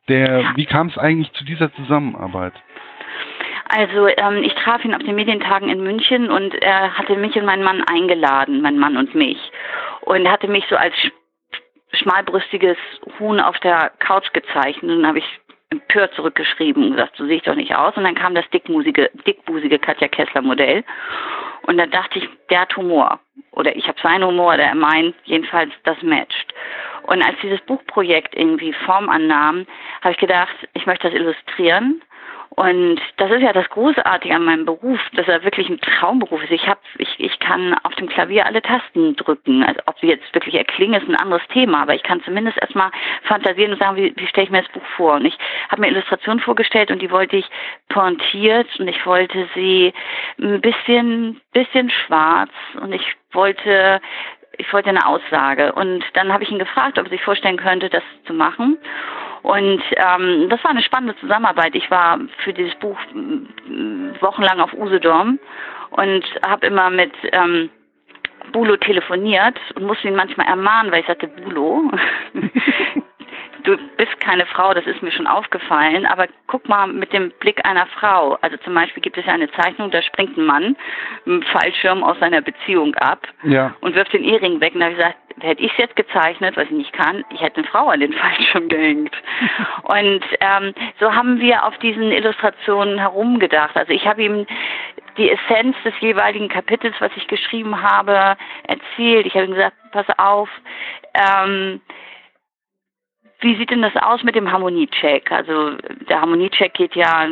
Der, 0.10 0.54
wie 0.56 0.66
kam 0.66 0.88
es 0.88 0.98
eigentlich 0.98 1.32
zu 1.34 1.46
dieser 1.46 1.74
Zusammenarbeit? 1.74 2.54
Also 3.70 4.08
ähm, 4.08 4.44
ich 4.44 4.54
traf 4.56 4.84
ihn 4.84 4.94
auf 4.94 5.02
den 5.02 5.16
Medientagen 5.16 5.70
in 5.70 5.82
München 5.82 6.30
und 6.30 6.54
er 6.62 6.98
hatte 6.98 7.16
mich 7.16 7.36
und 7.36 7.46
meinen 7.46 7.64
Mann 7.64 7.84
eingeladen, 7.84 8.62
mein 8.62 8.78
Mann 8.78 8.98
und 8.98 9.16
mich. 9.16 9.38
Und 10.02 10.30
hatte 10.30 10.48
mich 10.48 10.66
so 10.70 10.76
als 10.76 10.94
schmalbrüstiges 11.94 12.78
Huhn 13.20 13.40
auf 13.40 13.58
der 13.60 13.92
Couch 14.00 14.32
gezeichnet. 14.34 14.84
Und 14.84 15.02
dann 15.02 15.08
habe 15.08 15.20
ich 15.20 15.40
empört 15.70 16.14
zurückgeschrieben 16.14 16.84
und 16.84 16.92
gesagt, 16.92 17.16
so 17.18 17.26
sehe 17.26 17.38
ich 17.38 17.44
doch 17.44 17.56
nicht 17.56 17.76
aus. 17.76 17.96
Und 17.98 18.04
dann 18.04 18.16
kam 18.16 18.36
das 18.36 18.48
dickbusige, 18.52 19.10
dickbusige 19.26 19.80
Katja 19.80 20.08
Kessler 20.08 20.42
Modell. 20.42 20.84
Und 21.64 21.78
da 21.78 21.86
dachte 21.86 22.20
ich, 22.20 22.30
der 22.50 22.62
hat 22.62 22.76
Humor. 22.76 23.20
Oder 23.52 23.76
ich 23.76 23.88
habe 23.88 24.00
seinen 24.02 24.26
Humor, 24.26 24.58
der 24.58 24.74
meint, 24.76 25.16
jedenfalls 25.26 25.72
das 25.84 26.02
matcht. 26.02 26.54
Und 27.04 27.22
als 27.22 27.36
dieses 27.42 27.62
Buchprojekt 27.62 28.36
irgendwie 28.36 28.74
Form 28.74 29.10
annahm, 29.10 29.66
habe 30.02 30.14
ich 30.14 30.18
gedacht, 30.18 30.56
ich 30.74 30.86
möchte 30.86 31.10
das 31.10 31.20
illustrieren 31.20 32.02
und 32.56 33.00
das 33.18 33.32
ist 33.32 33.42
ja 33.42 33.52
das 33.52 33.68
Großartige 33.70 34.36
an 34.36 34.46
meinem 34.46 34.66
Beruf, 34.66 35.00
dass 35.14 35.28
er 35.28 35.44
wirklich 35.44 35.70
ein 35.70 35.80
Traumberuf 35.82 36.44
ist. 36.44 36.52
Ich 36.52 36.68
habe, 36.68 36.80
ich, 37.00 37.10
ich 37.18 37.40
kann 37.40 37.76
auf 37.84 37.96
dem 37.96 38.08
Klavier 38.08 38.46
alle 38.46 38.62
Tasten 38.62 39.16
drücken. 39.16 39.64
Also 39.64 39.82
ob 39.88 39.98
sie 40.00 40.08
jetzt 40.08 40.32
wirklich 40.36 40.54
erklingen, 40.54 41.02
ist 41.02 41.10
ein 41.10 41.16
anderes 41.16 41.42
Thema, 41.52 41.82
aber 41.82 41.96
ich 41.96 42.04
kann 42.04 42.22
zumindest 42.24 42.58
erstmal 42.60 42.92
fantasieren 43.24 43.74
und 43.74 43.80
sagen, 43.80 43.96
wie, 43.96 44.14
wie 44.16 44.28
stelle 44.28 44.46
ich 44.46 44.52
mir 44.52 44.62
das 44.62 44.72
Buch 44.72 44.86
vor. 44.96 45.16
Und 45.16 45.26
ich 45.26 45.38
habe 45.70 45.82
mir 45.82 45.88
Illustrationen 45.88 46.40
vorgestellt 46.40 46.92
und 46.92 47.02
die 47.02 47.10
wollte 47.10 47.38
ich 47.38 47.50
pointiert 47.90 48.68
und 48.80 48.88
ich 48.88 49.04
wollte 49.06 49.48
sie 49.56 49.92
ein 50.40 50.62
bisschen, 50.62 51.42
bisschen 51.54 51.90
schwarz 51.90 52.52
und 52.80 52.94
ich 52.94 53.16
wollte 53.32 54.00
ich 54.58 54.72
wollte 54.72 54.90
eine 54.90 55.06
Aussage. 55.06 55.74
Und 55.74 56.04
dann 56.14 56.32
habe 56.32 56.44
ich 56.44 56.52
ihn 56.52 56.60
gefragt, 56.60 56.98
ob 57.00 57.06
er 57.06 57.12
sich 57.12 57.24
vorstellen 57.24 57.58
könnte, 57.58 57.90
das 57.90 58.04
zu 58.26 58.34
machen. 58.34 58.78
Und 59.42 59.82
ähm, 59.98 60.48
das 60.50 60.64
war 60.64 60.72
eine 60.72 60.84
spannende 60.84 61.16
Zusammenarbeit. 61.18 61.76
Ich 61.76 61.90
war 61.92 62.20
für 62.44 62.54
dieses 62.54 62.76
Buch 62.76 62.98
wochenlang 64.22 64.60
auf 64.60 64.74
Usedom 64.74 65.40
und 65.92 66.26
habe 66.46 66.68
immer 66.68 66.90
mit 66.90 67.12
ähm, 67.32 67.70
Bulo 68.52 68.78
telefoniert 68.78 69.58
und 69.76 69.86
musste 69.86 70.08
ihn 70.08 70.16
manchmal 70.16 70.48
ermahnen, 70.48 70.92
weil 70.92 71.02
ich 71.02 71.08
sagte, 71.08 71.28
Bulo, 71.28 71.92
du 73.64 73.78
bist 73.98 74.20
keine 74.20 74.46
Frau, 74.46 74.74
das 74.74 74.86
ist 74.86 75.02
mir 75.02 75.12
schon 75.12 75.28
aufgefallen, 75.28 76.06
aber 76.06 76.28
guck 76.48 76.68
mal 76.68 76.88
mit 76.88 77.14
dem 77.14 77.32
Blick 77.40 77.66
einer 77.66 77.88
Frau. 77.88 78.38
Also 78.42 78.58
zum 78.58 78.74
Beispiel 78.74 79.02
gibt 79.02 79.18
es 79.18 79.26
ja 79.26 79.34
eine 79.34 79.52
Zeichnung, 79.52 79.92
da 79.92 80.02
springt 80.02 80.38
ein 80.38 80.46
Mann 80.46 80.76
mit 81.26 81.34
einem 81.34 81.44
Fallschirm 81.44 82.04
aus 82.04 82.18
seiner 82.20 82.42
Beziehung 82.42 82.96
ab 82.96 83.28
ja. 83.44 83.74
und 83.82 83.96
wirft 83.96 84.14
den 84.14 84.24
Ehering 84.24 84.60
weg. 84.60 84.74
Und 84.74 84.82
da 84.82 84.86
habe 84.86 84.94
ich 84.94 85.00
gesagt, 85.00 85.18
hätte 85.40 85.64
ich 85.64 85.72
es 85.72 85.78
jetzt 85.78 85.96
gezeichnet, 85.96 86.56
was 86.58 86.66
ich 86.66 86.72
nicht 86.72 86.94
kann, 86.94 87.24
ich 87.34 87.42
hätte 87.42 87.58
eine 87.58 87.68
Frau 87.68 87.90
an 87.90 88.00
den 88.00 88.14
Fallschirm 88.14 88.70
gehängt. 88.70 89.16
Und 89.84 90.24
ähm, 90.40 90.74
so 91.00 91.14
haben 91.14 91.40
wir 91.40 91.66
auf 91.66 91.78
diesen 91.80 92.12
Illustrationen 92.12 93.00
herumgedacht. 93.00 93.76
Also 93.76 93.92
ich 93.92 94.06
habe 94.06 94.24
ihm 94.24 94.46
die 95.18 95.30
Essenz 95.30 95.76
des 95.84 95.94
jeweiligen 96.00 96.50
Kapitels, 96.50 96.96
was 97.00 97.12
ich 97.16 97.28
geschrieben 97.28 97.82
habe, 97.82 98.36
erzählt. 98.68 99.26
Ich 99.26 99.34
habe 99.36 99.46
ihm 99.46 99.54
gesagt, 99.54 99.76
pass 99.92 100.08
auf, 100.18 100.50
ähm, 101.14 101.82
wie 103.44 103.56
sieht 103.56 103.70
denn 103.70 103.82
das 103.82 103.96
aus 103.98 104.24
mit 104.24 104.36
dem 104.36 104.52
Harmoniecheck? 104.52 105.32
Also 105.32 105.72
der 106.10 106.22
Harmoniecheck 106.22 106.74
geht 106.74 106.96
ja 106.96 107.28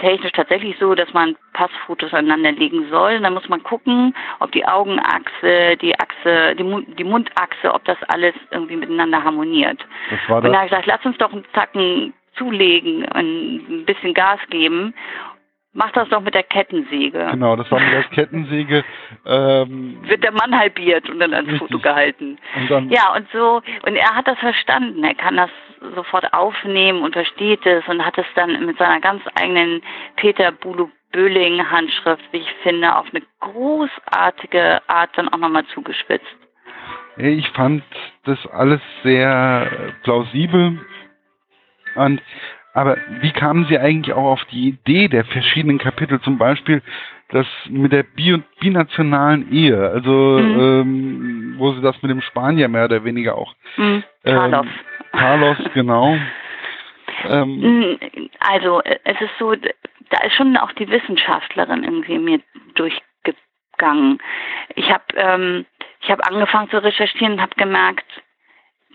technisch 0.00 0.32
tatsächlich 0.32 0.76
so, 0.78 0.94
dass 0.94 1.12
man 1.12 1.36
Passfotos 1.52 2.12
aneinander 2.12 2.52
legen 2.52 2.88
soll. 2.90 3.16
Und 3.16 3.22
dann 3.22 3.34
muss 3.34 3.48
man 3.48 3.62
gucken, 3.62 4.14
ob 4.40 4.50
die 4.52 4.66
Augenachse, 4.66 5.76
die 5.80 5.98
Achse, 5.98 6.56
die, 6.56 6.64
Mund, 6.64 6.98
die 6.98 7.04
Mundachse, 7.04 7.72
ob 7.72 7.84
das 7.84 7.98
alles 8.08 8.34
irgendwie 8.50 8.76
miteinander 8.76 9.22
harmoniert. 9.22 9.84
Das 10.10 10.18
war 10.28 10.42
und 10.42 10.52
da 10.52 10.58
habe 10.58 10.66
ich 10.66 10.70
gesagt, 10.70 10.86
lass 10.86 11.04
uns 11.04 11.18
doch 11.18 11.32
einen 11.32 11.44
Zacken 11.54 12.14
zulegen, 12.36 13.04
ein 13.12 13.84
bisschen 13.84 14.14
Gas 14.14 14.40
geben. 14.48 14.94
Mach 15.72 15.92
das 15.92 16.08
doch 16.08 16.20
mit 16.20 16.34
der 16.34 16.42
Kettensäge. 16.42 17.28
Genau, 17.30 17.54
das 17.54 17.70
war 17.70 17.78
mit 17.78 17.92
der 17.92 18.04
Kettensäge. 18.04 18.84
Ähm, 19.24 19.98
Wird 20.02 20.24
der 20.24 20.32
Mann 20.32 20.58
halbiert 20.58 21.08
und 21.08 21.20
dann 21.20 21.32
ans. 21.32 21.58
Foto 21.58 21.78
gehalten. 21.78 22.38
und 22.56 22.70
dann, 22.70 22.90
Ja, 22.90 23.14
und 23.14 23.28
so, 23.32 23.62
und 23.86 23.94
er 23.94 24.16
hat 24.16 24.26
das 24.26 24.38
verstanden. 24.38 25.04
Er 25.04 25.14
kann 25.14 25.36
das 25.36 25.50
sofort 25.94 26.32
aufnehmen 26.32 27.02
und 27.02 27.12
versteht 27.12 27.64
es 27.66 27.86
und 27.86 28.04
hat 28.04 28.18
es 28.18 28.26
dann 28.34 28.66
mit 28.66 28.78
seiner 28.78 29.00
ganz 29.00 29.22
eigenen 29.36 29.82
Peter 30.16 30.50
Bulu 30.52 30.90
Böhling 31.12 31.68
Handschrift, 31.68 32.22
wie 32.30 32.38
ich 32.38 32.52
finde, 32.62 32.94
auf 32.96 33.06
eine 33.12 33.24
großartige 33.40 34.80
Art 34.86 35.10
dann 35.16 35.28
auch 35.28 35.38
nochmal 35.38 35.66
zugespitzt. 35.66 36.24
ich 37.16 37.48
fand 37.50 37.82
das 38.24 38.38
alles 38.48 38.80
sehr 39.02 39.92
plausibel. 40.04 40.78
Und 41.96 42.22
aber 42.74 42.96
wie 43.20 43.32
kamen 43.32 43.66
Sie 43.66 43.78
eigentlich 43.78 44.14
auch 44.14 44.30
auf 44.32 44.44
die 44.46 44.68
Idee 44.68 45.08
der 45.08 45.24
verschiedenen 45.24 45.78
Kapitel, 45.78 46.20
zum 46.20 46.38
Beispiel 46.38 46.82
das 47.30 47.46
mit 47.68 47.92
der 47.92 48.02
bi 48.02 48.42
binationalen 48.60 49.52
Ehe, 49.52 49.90
also 49.90 50.10
Mhm. 50.40 50.60
ähm, 50.60 51.54
wo 51.58 51.72
Sie 51.72 51.80
das 51.80 52.00
mit 52.02 52.10
dem 52.10 52.20
Spanier 52.22 52.68
mehr 52.68 52.84
oder 52.86 53.04
weniger 53.04 53.36
auch 53.36 53.54
Hm, 53.76 54.02
Ähm, 54.24 54.34
Carlos. 54.36 54.66
Carlos, 55.12 55.56
genau. 55.74 56.16
Ähm, 57.28 57.62
Hm, 57.62 58.28
Also 58.40 58.82
äh, 58.82 58.98
es 59.04 59.20
ist 59.20 59.30
so, 59.38 59.54
da 59.54 60.24
ist 60.24 60.34
schon 60.34 60.56
auch 60.56 60.72
die 60.72 60.88
Wissenschaftlerin 60.88 61.84
irgendwie 61.84 62.18
mir 62.18 62.40
durchgegangen. 62.74 64.18
Ich 64.74 64.90
habe 64.90 65.04
ähm, 65.16 65.66
ich 66.02 66.10
habe 66.10 66.24
angefangen 66.26 66.70
zu 66.70 66.82
recherchieren 66.82 67.34
und 67.34 67.40
habe 67.42 67.54
gemerkt, 67.56 68.06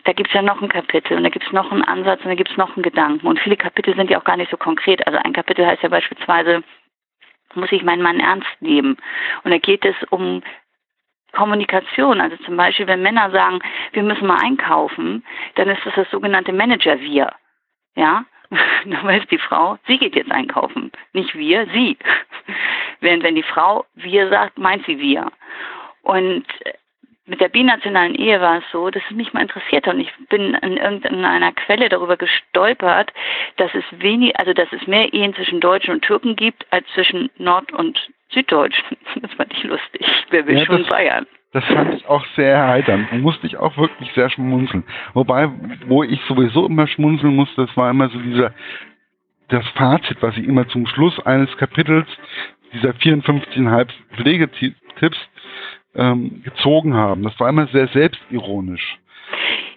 da 0.05 0.13
gibt 0.13 0.29
es 0.29 0.35
ja 0.35 0.41
noch 0.41 0.62
ein 0.62 0.69
Kapitel 0.69 1.17
und 1.17 1.24
da 1.24 1.29
gibt 1.29 1.45
es 1.45 1.51
noch 1.51 1.71
einen 1.71 1.83
Ansatz 1.83 2.21
und 2.21 2.29
da 2.29 2.35
gibt 2.35 2.51
es 2.51 2.57
noch 2.57 2.75
einen 2.75 2.83
Gedanken. 2.83 3.25
Und 3.25 3.39
viele 3.39 3.57
Kapitel 3.57 3.95
sind 3.95 4.09
ja 4.09 4.19
auch 4.19 4.24
gar 4.24 4.38
nicht 4.38 4.51
so 4.51 4.57
konkret. 4.57 5.05
Also 5.07 5.19
ein 5.24 5.33
Kapitel 5.33 5.65
heißt 5.65 5.81
ja 5.81 5.89
beispielsweise, 5.89 6.63
muss 7.55 7.71
ich 7.71 7.83
meinen 7.83 8.03
Mann 8.03 8.19
ernst 8.19 8.50
nehmen? 8.59 8.97
Und 9.43 9.51
da 9.51 9.57
geht 9.57 9.83
es 9.83 9.95
um 10.12 10.43
Kommunikation. 11.31 12.21
Also 12.21 12.38
zum 12.38 12.55
Beispiel, 12.55 12.85
wenn 12.85 13.01
Männer 13.01 13.31
sagen, 13.31 13.59
wir 13.93 14.03
müssen 14.03 14.27
mal 14.27 14.41
einkaufen, 14.41 15.24
dann 15.55 15.69
ist 15.69 15.83
das 15.85 15.95
das 15.95 16.12
sogenannte 16.12 16.53
Manager-Wir. 16.53 17.33
Ja, 17.95 18.25
dann 18.85 19.03
weiß 19.03 19.24
die 19.31 19.39
Frau, 19.39 19.79
sie 19.88 19.97
geht 19.97 20.15
jetzt 20.15 20.31
einkaufen, 20.31 20.91
nicht 21.13 21.33
wir, 21.35 21.65
sie. 21.74 21.97
Während 23.00 23.24
wenn 23.24 23.35
die 23.35 23.43
Frau 23.43 23.85
wir 23.95 24.29
sagt, 24.29 24.59
meint 24.59 24.85
sie 24.85 25.00
wir. 25.00 25.31
Und 26.03 26.45
mit 27.27 27.41
der 27.41 27.50
binationalen 27.50 28.13
Ehe 28.15 28.39
war 28.39 28.60
es 28.60 28.63
so, 28.72 28.89
dass 28.89 29.01
es 29.10 29.15
mich 29.15 29.34
mal 29.34 29.41
interessiert 29.41 29.88
hat 29.88 29.96
und 29.96 30.01
ich 30.01 30.12
bin 30.29 30.53
in 30.55 30.77
irgendeiner 30.77 31.51
Quelle 31.53 31.89
darüber 31.89 32.17
gestolpert, 32.17 33.12
dass 33.58 33.74
es 33.74 33.84
wenig, 34.00 34.38
also 34.39 34.53
dass 34.53 34.72
es 34.72 34.86
mehr 34.88 35.12
Ehen 35.13 35.34
zwischen 35.34 35.60
Deutschen 35.60 35.96
und 35.96 36.01
Türken 36.03 36.36
gibt 36.36 36.65
als 36.72 36.86
zwischen 36.94 37.29
Nord- 37.38 37.72
und 37.74 38.10
Süddeutschen. 38.29 38.98
Das 39.22 39.32
fand 39.34 39.53
ich 39.53 39.63
lustig. 39.63 40.05
Wer 40.29 40.46
will 40.46 40.58
Ja, 40.60 40.65
schon 40.65 40.79
das- 40.82 40.89
Bayern? 40.89 41.25
Das 41.53 41.63
fand 41.65 41.94
ich 41.94 42.05
auch 42.08 42.25
sehr 42.36 42.53
erheiternd. 42.53 43.08
Da 43.10 43.15
musste 43.15 43.48
ich 43.48 43.55
auch 43.55 43.77
wirklich 43.77 44.12
sehr 44.13 44.29
schmunzeln. 44.29 44.84
Wobei, 45.13 45.50
wo 45.88 46.03
ich 46.03 46.20
sowieso 46.27 46.65
immer 46.65 46.86
schmunzeln 46.86 47.34
musste, 47.34 47.65
das 47.65 47.77
war 47.77 47.89
immer 47.91 48.10
so 48.10 48.20
dieser, 48.20 48.53
das 49.48 49.65
Fazit, 49.70 50.17
was 50.22 50.36
ich 50.36 50.44
immer 50.46 50.67
zum 50.67 50.86
Schluss 50.86 51.17
eines 51.25 51.55
Kapitels 51.55 52.08
dieser 52.74 52.89
54,5 52.91 53.88
Pflegetipps 54.17 55.17
ähm, 55.95 56.41
gezogen 56.43 56.93
haben. 56.93 57.23
Das 57.23 57.39
war 57.39 57.49
immer 57.49 57.67
sehr 57.67 57.87
selbstironisch. 57.87 58.97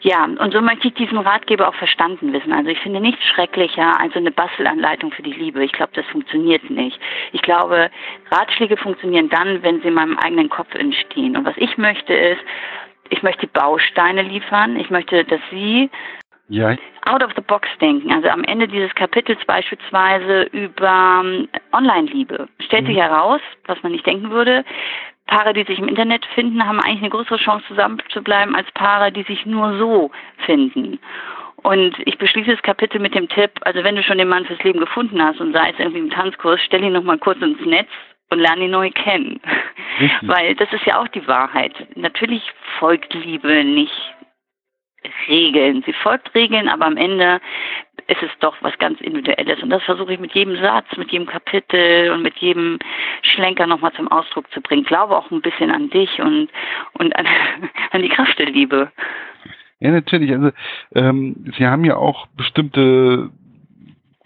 Ja, 0.01 0.25
und 0.25 0.53
so 0.53 0.61
möchte 0.61 0.89
ich 0.89 0.95
diesen 0.95 1.19
Ratgeber 1.19 1.69
auch 1.69 1.75
verstanden 1.75 2.33
wissen. 2.33 2.53
Also 2.53 2.71
ich 2.71 2.79
finde 2.79 3.01
nichts 3.01 3.25
schrecklicher 3.25 3.99
als 4.01 4.13
so 4.13 4.21
eine 4.21 4.31
Bastelanleitung 4.31 5.11
für 5.11 5.23
die 5.23 5.33
Liebe. 5.33 5.65
Ich 5.65 5.73
glaube, 5.73 5.93
das 5.95 6.07
funktioniert 6.07 6.71
nicht. 6.71 6.99
Ich 7.33 7.43
glaube, 7.43 7.91
Ratschläge 8.31 8.77
funktionieren 8.77 9.29
dann, 9.29 9.63
wenn 9.63 9.81
sie 9.81 9.89
in 9.89 9.95
meinem 9.95 10.17
eigenen 10.19 10.51
Kopf 10.51 10.73
entstehen. 10.75 11.37
Und 11.37 11.45
was 11.45 11.57
ich 11.57 11.77
möchte 11.79 12.15
ist, 12.15 12.41
ich 13.11 13.23
möchte 13.23 13.47
die 13.47 13.53
Bausteine 13.53 14.23
liefern. 14.23 14.77
Ich 14.77 14.91
möchte, 14.91 15.25
dass 15.25 15.41
Sie 15.51 15.91
Ja, 16.49 16.77
out 17.07 17.23
of 17.23 17.33
the 17.35 17.43
box 17.43 17.69
denken. 17.81 18.13
Also 18.13 18.29
am 18.29 18.45
Ende 18.45 18.69
dieses 18.69 18.95
Kapitels 18.95 19.39
beispielsweise 19.47 20.43
über 20.53 21.23
ähm, 21.25 21.49
Online-Liebe. 21.73 22.49
Stellt 22.61 22.87
sich 22.87 22.97
heraus, 22.97 23.41
was 23.67 23.83
man 23.83 23.93
nicht 23.93 24.07
denken 24.07 24.31
würde, 24.31 24.65
Paare, 25.29 25.53
die 25.53 25.65
sich 25.65 25.79
im 25.79 25.89
Internet 25.89 26.27
finden, 26.35 26.67
haben 26.67 26.81
eigentlich 26.81 27.03
eine 27.03 27.11
größere 27.11 27.39
Chance 27.39 27.65
zusammenzubleiben 27.69 28.57
als 28.57 28.71
Paare, 28.73 29.13
die 29.13 29.23
sich 29.23 29.47
nur 29.47 29.79
so 29.79 30.11
finden. 30.45 30.99
Und 31.63 31.97
ich 32.07 32.19
beschließe 32.19 32.51
das 32.51 32.63
Kapitel 32.63 33.01
mit 33.01 33.15
dem 33.15 33.29
Tipp, 33.29 33.51
also 33.63 33.85
wenn 33.85 33.97
du 33.97 34.03
schon 34.03 34.19
den 34.19 34.29
Mann 34.29 34.47
fürs 34.47 34.63
Leben 34.63 34.81
gefunden 34.81 35.23
hast 35.23 35.41
und 35.41 35.53
sei 35.53 35.71
es 35.71 35.79
irgendwie 35.79 36.01
im 36.01 36.11
Tanzkurs, 36.11 36.61
stell 36.65 36.83
ihn 36.83 36.93
nochmal 36.93 37.19
kurz 37.19 37.41
ins 37.43 37.61
Netz 37.65 37.89
und 38.31 38.39
lerne 38.39 38.65
ihn 38.65 38.71
neu 38.71 38.91
kennen. 38.91 39.41
Richtig. 40.01 40.19
Weil 40.29 40.55
das 40.55 40.73
ist 40.73 40.87
ja 40.87 41.01
auch 41.01 41.09
die 41.09 41.27
Wahrheit. 41.27 41.75
Natürlich 41.97 42.43
folgt 42.79 43.13
Liebe 43.13 43.65
nicht 43.65 44.15
Regeln. 45.29 45.83
Sie 45.85 45.93
folgt 45.93 46.35
Regeln, 46.35 46.69
aber 46.69 46.87
am 46.87 46.97
Ende 46.97 47.41
ist 48.09 48.23
es 48.23 48.31
doch 48.41 48.57
was 48.63 48.77
ganz 48.79 49.01
Individuelles. 49.01 49.63
Und 49.63 49.71
das 49.71 49.83
versuche 49.83 50.15
ich 50.15 50.21
mit 50.21 50.33
jedem 50.33 50.57
Satz, 50.57 50.87
mit 50.97 51.13
jedem 51.13 51.27
Kapitel 51.27 52.11
und 52.11 52.23
mit 52.23 52.37
jedem 52.39 52.79
Schlenker 53.23 53.67
nochmal 53.67 53.93
zum 53.93 54.09
Ausdruck 54.09 54.51
zu 54.53 54.61
bringen. 54.61 54.83
Ich 54.83 54.89
glaube 54.89 55.17
auch 55.17 55.31
ein 55.31 55.43
bisschen 55.43 55.71
an 55.71 55.91
dich 55.91 56.21
und, 56.21 56.49
und 56.95 57.15
an, 57.15 57.27
an 57.93 58.03
die 58.03 58.09
Kraft 58.09 58.39
der 58.39 58.47
Liebe. 58.47 58.91
Ja, 59.81 59.91
natürlich. 59.93 60.33
Also 60.33 60.51
ähm, 60.95 61.37
sie 61.57 61.67
haben 61.67 61.85
ja 61.85 61.97
auch 61.97 62.27
bestimmte, 62.29 63.31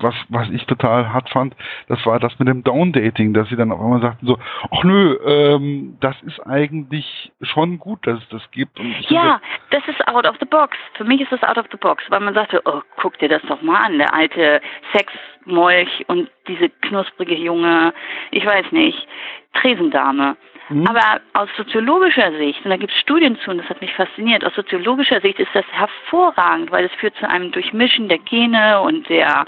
was 0.03 0.15
was 0.29 0.49
ich 0.51 0.65
total 0.67 1.13
hart 1.13 1.29
fand, 1.31 1.55
das 1.89 2.05
war 2.07 2.19
das 2.19 2.39
mit 2.39 2.49
dem 2.49 2.63
Downdating, 2.65 3.35
dass 3.35 3.49
sie 3.49 3.57
dann 3.57 3.73
auf 3.73 3.81
einmal 3.81 4.01
sagten 4.01 4.27
so, 4.27 4.39
ach 4.71 4.85
nö, 4.85 5.19
ähm, 5.27 5.97
das 6.01 6.21
ist 6.23 6.41
eigentlich 6.47 7.33
schon 7.43 7.79
gut, 7.79 8.07
dass 8.07 8.19
es 8.19 8.29
das 8.29 8.51
gibt. 8.51 8.79
Ja, 9.09 9.41
das 9.71 9.83
ist 9.87 10.07
out 10.09 10.27
of 10.27 10.37
the 10.41 10.47
box. 10.47 10.77
Für 10.95 11.05
mich 11.05 11.21
ist 11.21 11.33
das 11.33 11.43
out 11.43 11.59
of 11.59 11.67
the 11.71 11.77
box, 11.77 12.03
weil 12.09 12.21
man 12.21 12.35
sagte, 12.35 12.61
oh, 12.65 12.81
guck 12.97 13.19
dir 13.19 13.29
das 13.29 13.43
doch 13.43 13.63
mal 13.63 13.81
an, 13.85 13.99
der 13.99 14.13
alte 14.15 14.61
Sexmolch 14.93 16.05
und 16.09 16.31
diese 16.49 16.69
knusprige 16.69 17.37
junge, 17.37 17.93
ich 18.31 18.45
weiß 18.45 18.73
nicht, 18.73 19.07
Tresendame. 19.55 20.37
Mhm. 20.73 20.87
Aber 20.87 21.21
aus 21.35 21.49
soziologischer 21.57 22.33
Sicht, 22.33 22.65
und 22.65 22.71
da 22.71 22.77
gibt 22.77 22.93
es 22.93 22.99
Studien 23.01 23.39
zu, 23.41 23.51
und 23.51 23.59
das 23.59 23.69
hat 23.69 23.81
mich 23.81 23.93
fasziniert, 23.95 24.45
aus 24.45 24.55
soziologischer 24.55 25.21
Sicht 25.21 25.39
ist 25.39 25.55
das 25.55 25.67
hervorragend, 25.71 26.71
weil 26.71 26.87
es 26.87 26.93
führt 26.93 27.15
zu 27.17 27.29
einem 27.29 27.53
Durchmischen 27.53 28.09
der 28.09 28.19
Gene 28.19 28.81
und 28.81 29.09
der 29.09 29.45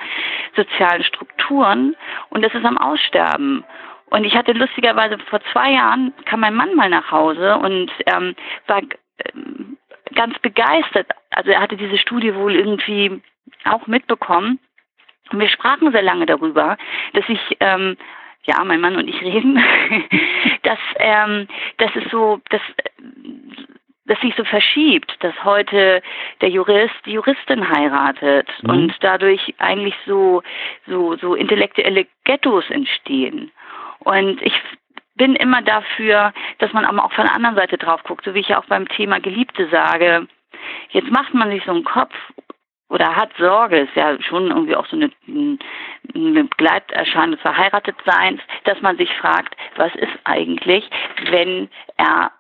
sozialen 0.54 1.02
Strukturen 1.02 1.96
und 2.30 2.42
das 2.42 2.54
ist 2.54 2.64
am 2.64 2.78
Aussterben. 2.78 3.64
Und 4.10 4.24
ich 4.24 4.36
hatte 4.36 4.52
lustigerweise 4.52 5.18
vor 5.30 5.40
zwei 5.52 5.72
Jahren, 5.72 6.12
kam 6.26 6.40
mein 6.40 6.54
Mann 6.54 6.74
mal 6.74 6.90
nach 6.90 7.10
Hause 7.10 7.56
und 7.56 7.90
ähm, 8.06 8.36
war 8.66 8.82
ähm, 9.34 9.76
ganz 10.14 10.38
begeistert. 10.40 11.08
Also 11.30 11.50
er 11.50 11.60
hatte 11.60 11.76
diese 11.76 11.98
Studie 11.98 12.34
wohl 12.34 12.54
irgendwie 12.54 13.22
auch 13.64 13.86
mitbekommen. 13.86 14.60
Und 15.32 15.40
wir 15.40 15.48
sprachen 15.48 15.90
sehr 15.90 16.02
lange 16.02 16.26
darüber, 16.26 16.76
dass 17.14 17.24
ich 17.28 17.40
ähm, 17.60 17.96
ja, 18.44 18.62
mein 18.64 18.80
Mann 18.80 18.96
und 18.96 19.08
ich 19.08 19.20
reden, 19.20 19.56
dass, 20.62 20.78
ähm, 20.98 21.48
dass 21.78 21.90
es 21.96 22.10
so, 22.10 22.40
dass, 22.50 22.60
dass 24.06 24.20
sich 24.20 24.34
so 24.36 24.44
verschiebt, 24.44 25.16
dass 25.20 25.34
heute 25.44 26.02
der 26.40 26.50
Jurist 26.50 26.94
die 27.06 27.12
Juristin 27.12 27.68
heiratet 27.68 28.48
Mhm. 28.62 28.70
und 28.70 28.94
dadurch 29.00 29.54
eigentlich 29.58 29.94
so, 30.06 30.42
so, 30.86 31.16
so 31.16 31.34
intellektuelle 31.34 32.06
Ghettos 32.24 32.68
entstehen. 32.70 33.50
Und 34.00 34.42
ich 34.42 34.54
bin 35.16 35.36
immer 35.36 35.62
dafür, 35.62 36.32
dass 36.58 36.72
man 36.72 36.84
aber 36.84 37.04
auch 37.04 37.12
von 37.12 37.24
der 37.24 37.34
anderen 37.34 37.56
Seite 37.56 37.78
drauf 37.78 38.02
guckt, 38.04 38.24
so 38.24 38.34
wie 38.34 38.40
ich 38.40 38.48
ja 38.48 38.58
auch 38.58 38.66
beim 38.66 38.88
Thema 38.88 39.20
Geliebte 39.20 39.68
sage. 39.68 40.26
Jetzt 40.90 41.10
macht 41.10 41.34
man 41.34 41.50
sich 41.50 41.64
so 41.64 41.70
einen 41.70 41.84
Kopf 41.84 42.14
oder 42.88 43.16
hat 43.16 43.30
Sorge, 43.38 43.78
ist 43.80 43.96
ja 43.96 44.20
schon 44.22 44.48
irgendwie 44.48 44.76
auch 44.76 44.86
so 44.86 44.96
eine, 44.96 45.10
eine 45.26 46.44
Begleiterscheinung 46.44 47.32
des 47.32 47.40
Verheiratetseins, 47.40 48.40
dass 48.64 48.80
man 48.82 48.96
sich 48.96 49.12
fragt, 49.16 49.56
was 49.76 49.94
ist 49.96 50.12
eigentlich, 50.24 50.88
wenn 51.30 51.68
er, 51.96 52.30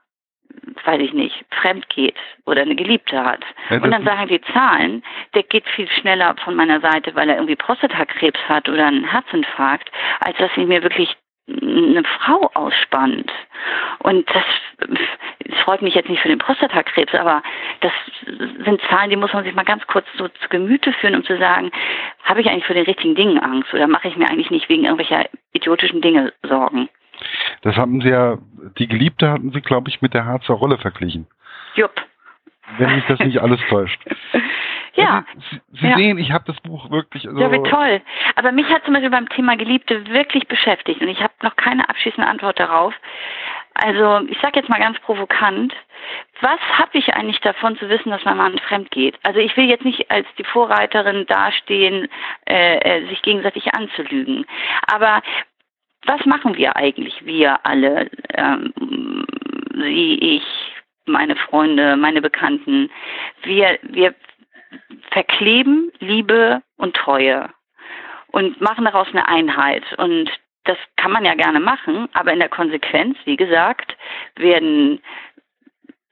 weiß 0.84 1.00
ich 1.00 1.12
nicht, 1.12 1.44
fremd 1.50 1.88
geht 1.88 2.14
oder 2.44 2.62
eine 2.62 2.76
Geliebte 2.76 3.24
hat. 3.24 3.40
Ja, 3.70 3.82
Und 3.82 3.90
dann 3.90 4.04
sagen 4.04 4.28
die 4.28 4.40
Zahlen, 4.52 5.02
der 5.34 5.44
geht 5.44 5.66
viel 5.68 5.88
schneller 5.88 6.34
von 6.44 6.54
meiner 6.54 6.80
Seite, 6.80 7.14
weil 7.14 7.28
er 7.28 7.36
irgendwie 7.36 7.56
Prostatakrebs 7.56 8.40
hat 8.48 8.68
oder 8.68 8.86
einen 8.86 9.04
Herzinfarkt, 9.04 9.90
als 10.20 10.36
dass 10.38 10.50
ich 10.56 10.66
mir 10.66 10.82
wirklich 10.82 11.16
eine 11.46 12.02
Frau 12.04 12.50
ausspannt. 12.54 13.30
Und 13.98 14.28
das, 14.28 14.44
das 14.88 15.58
freut 15.60 15.82
mich 15.82 15.94
jetzt 15.94 16.08
nicht 16.08 16.22
für 16.22 16.28
den 16.28 16.38
Prostatakrebs, 16.38 17.14
aber 17.14 17.42
das 17.80 17.92
sind 18.64 18.80
Zahlen, 18.88 19.10
die 19.10 19.16
muss 19.16 19.32
man 19.32 19.44
sich 19.44 19.54
mal 19.54 19.64
ganz 19.64 19.86
kurz 19.86 20.06
so 20.16 20.28
zu 20.28 20.48
Gemüte 20.48 20.92
führen, 20.94 21.16
um 21.16 21.24
zu 21.24 21.36
sagen, 21.38 21.70
habe 22.22 22.40
ich 22.40 22.48
eigentlich 22.48 22.66
für 22.66 22.74
den 22.74 22.86
richtigen 22.86 23.14
Dingen 23.14 23.38
Angst 23.38 23.72
oder 23.74 23.86
mache 23.86 24.08
ich 24.08 24.16
mir 24.16 24.28
eigentlich 24.28 24.50
nicht 24.50 24.68
wegen 24.68 24.84
irgendwelcher 24.84 25.28
idiotischen 25.52 26.00
Dinge 26.00 26.32
Sorgen? 26.42 26.88
Das 27.62 27.76
haben 27.76 28.00
Sie 28.00 28.08
ja, 28.08 28.38
die 28.78 28.88
Geliebte 28.88 29.30
hatten 29.30 29.52
Sie, 29.52 29.60
glaube 29.60 29.88
ich, 29.88 30.02
mit 30.02 30.14
der 30.14 30.24
Harzer 30.24 30.54
Rolle 30.54 30.78
verglichen. 30.78 31.26
Jupp. 31.74 31.94
Wenn 32.78 32.94
mich 32.94 33.04
das 33.06 33.18
nicht 33.20 33.40
alles 33.40 33.60
täuscht. 33.68 34.00
Ja. 34.96 35.24
Also, 35.34 35.62
Sie, 35.72 35.88
ja. 35.88 35.96
sehen, 35.96 36.18
ich 36.18 36.30
habe 36.30 36.44
das 36.46 36.60
Buch 36.60 36.90
wirklich. 36.90 37.26
Also 37.26 37.40
ja, 37.40 37.50
wie 37.50 37.68
toll. 37.68 38.00
Aber 38.36 38.52
mich 38.52 38.68
hat 38.68 38.84
zum 38.84 38.94
Beispiel 38.94 39.10
beim 39.10 39.28
Thema 39.28 39.56
Geliebte 39.56 40.06
wirklich 40.08 40.46
beschäftigt 40.46 41.00
und 41.00 41.08
ich 41.08 41.20
habe 41.20 41.32
noch 41.42 41.56
keine 41.56 41.88
abschließende 41.88 42.28
Antwort 42.28 42.60
darauf. 42.60 42.94
Also 43.74 44.20
ich 44.28 44.38
sage 44.40 44.60
jetzt 44.60 44.68
mal 44.68 44.78
ganz 44.78 44.98
provokant, 45.00 45.74
was 46.40 46.60
habe 46.78 46.96
ich 46.96 47.12
eigentlich 47.14 47.40
davon 47.40 47.76
zu 47.76 47.88
wissen, 47.88 48.10
dass 48.10 48.24
mein 48.24 48.36
Mann 48.36 48.58
fremd 48.58 48.90
geht? 48.92 49.18
Also 49.24 49.40
ich 49.40 49.56
will 49.56 49.64
jetzt 49.64 49.84
nicht 49.84 50.10
als 50.12 50.28
die 50.38 50.44
Vorreiterin 50.44 51.26
dastehen, 51.26 52.08
äh, 52.46 52.78
äh, 52.78 53.08
sich 53.08 53.20
gegenseitig 53.22 53.74
anzulügen. 53.74 54.46
Aber 54.86 55.22
was 56.06 56.24
machen 56.24 56.56
wir 56.56 56.76
eigentlich, 56.76 57.24
wir 57.24 57.64
alle, 57.66 58.10
ähm, 58.34 58.72
Sie, 59.74 60.36
ich, 60.36 60.44
meine 61.06 61.34
Freunde, 61.34 61.96
meine 61.96 62.22
Bekannten? 62.22 62.90
Wir, 63.42 63.78
wir 63.82 64.14
verkleben 65.10 65.92
Liebe 65.98 66.62
und 66.76 66.96
Treue 66.96 67.50
und 68.28 68.60
machen 68.60 68.84
daraus 68.84 69.08
eine 69.12 69.28
Einheit. 69.28 69.84
Und 69.98 70.30
das 70.64 70.78
kann 70.96 71.12
man 71.12 71.24
ja 71.24 71.34
gerne 71.34 71.60
machen, 71.60 72.08
aber 72.14 72.32
in 72.32 72.38
der 72.38 72.48
Konsequenz, 72.48 73.16
wie 73.24 73.36
gesagt, 73.36 73.96
werden, 74.36 75.00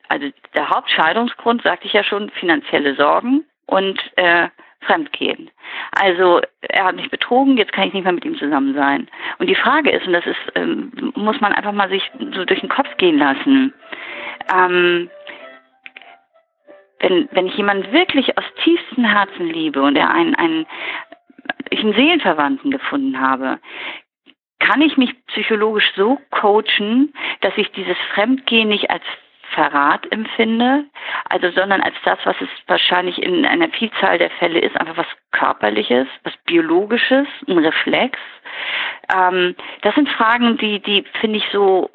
also 0.09 0.29
der 0.55 0.69
Hauptscheidungsgrund, 0.69 1.63
sagte 1.63 1.87
ich 1.87 1.93
ja 1.95 2.05
schon, 2.05 2.31
finanzielle 2.31 2.95
Sorgen 2.95 3.45
und 3.67 3.99
äh, 4.17 4.49
Fremdgehen. 4.83 5.51
Also 5.93 6.41
er 6.61 6.85
hat 6.85 6.97
mich 6.97 7.11
betrogen, 7.11 7.57
jetzt 7.57 7.73
kann 7.73 7.89
ich 7.89 7.95
nicht 7.95 8.05
mehr 8.05 8.13
mit 8.13 8.25
ihm 8.25 8.37
zusammen 8.37 8.75
sein. 8.75 9.09
Und 9.39 9.47
die 9.47 9.55
Frage 9.55 9.91
ist, 9.91 10.07
und 10.07 10.13
das 10.13 10.27
ist, 10.27 10.41
ähm, 10.55 11.13
muss 11.15 11.41
man 11.41 11.53
einfach 11.53 11.73
mal 11.73 11.89
sich 11.89 12.11
so 12.35 12.45
durch 12.45 12.61
den 12.61 12.69
Kopf 12.69 12.97
gehen 12.97 13.19
lassen. 13.19 13.73
Ähm, 14.53 15.09
wenn, 17.03 17.29
wenn 17.33 17.47
ich 17.47 17.57
jemanden 17.57 17.93
wirklich 17.93 18.39
aus 18.39 18.45
tiefstem 18.63 19.05
Herzen 19.05 19.47
liebe 19.47 19.83
und 19.83 19.97
er 19.97 20.11
einen, 20.11 20.35
einen, 20.35 20.67
ich 21.71 21.81
einen 21.81 21.95
Seelenverwandten 21.95 22.71
gefunden 22.71 23.21
habe, 23.21 23.59
kann 24.61 24.81
ich 24.81 24.97
mich 24.97 25.13
psychologisch 25.27 25.93
so 25.97 26.19
coachen, 26.31 27.13
dass 27.41 27.53
ich 27.57 27.71
dieses 27.73 27.97
Fremdgehen 28.15 28.69
nicht 28.69 28.91
als 28.91 29.03
Verrat 29.55 30.11
empfinde, 30.11 30.87
also 31.29 31.51
sondern 31.51 31.83
als 31.83 31.97
das, 32.05 32.19
was 32.25 32.37
es 32.41 32.49
wahrscheinlich 32.69 33.21
in 33.21 33.45
einer 33.45 33.69
Vielzahl 33.69 34.17
der 34.17 34.31
Fälle 34.31 34.61
ist, 34.61 34.81
einfach 34.81 34.97
was 34.97 35.07
körperliches, 35.33 36.07
was 36.23 36.33
biologisches, 36.47 37.27
ein 37.47 37.59
Reflex. 37.59 38.19
Ähm, 39.15 39.55
das 39.83 39.95
sind 39.95 40.09
Fragen, 40.09 40.57
die, 40.57 40.81
die 40.81 41.05
finde 41.21 41.39
ich 41.39 41.45
so 41.53 41.91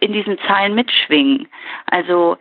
in 0.00 0.12
diesen 0.12 0.38
Zeilen 0.48 0.74
mitschwingen. 0.74 1.46
Also 1.86 2.38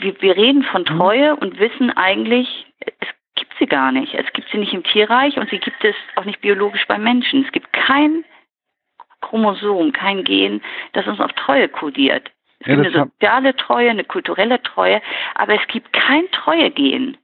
wir, 0.00 0.20
wir 0.20 0.36
reden 0.36 0.62
von 0.62 0.82
mhm. 0.82 0.86
Treue 0.86 1.36
und 1.36 1.58
wissen 1.58 1.90
eigentlich, 1.90 2.66
es 2.80 3.08
gibt 3.34 3.54
sie 3.58 3.66
gar 3.66 3.92
nicht. 3.92 4.14
Es 4.14 4.32
gibt 4.32 4.48
sie 4.50 4.58
nicht 4.58 4.72
im 4.72 4.84
Tierreich 4.84 5.36
und 5.36 5.48
sie 5.50 5.58
gibt 5.58 5.84
es 5.84 5.94
auch 6.16 6.24
nicht 6.24 6.40
biologisch 6.40 6.86
beim 6.86 7.02
Menschen. 7.02 7.44
Es 7.44 7.52
gibt 7.52 7.72
kein 7.72 8.24
Chromosom, 9.20 9.92
kein 9.92 10.24
Gen, 10.24 10.60
das 10.92 11.06
uns 11.06 11.20
auf 11.20 11.32
Treue 11.32 11.68
kodiert. 11.68 12.30
Es 12.60 12.66
ja, 12.66 12.74
gibt 12.74 12.86
eine 12.86 13.04
soziale 13.04 13.56
Treue, 13.56 13.90
eine 13.90 14.04
kulturelle 14.04 14.62
Treue, 14.62 15.00
aber 15.34 15.54
es 15.54 15.66
gibt 15.68 15.92
kein 15.92 16.28
Treuegen. 16.32 17.16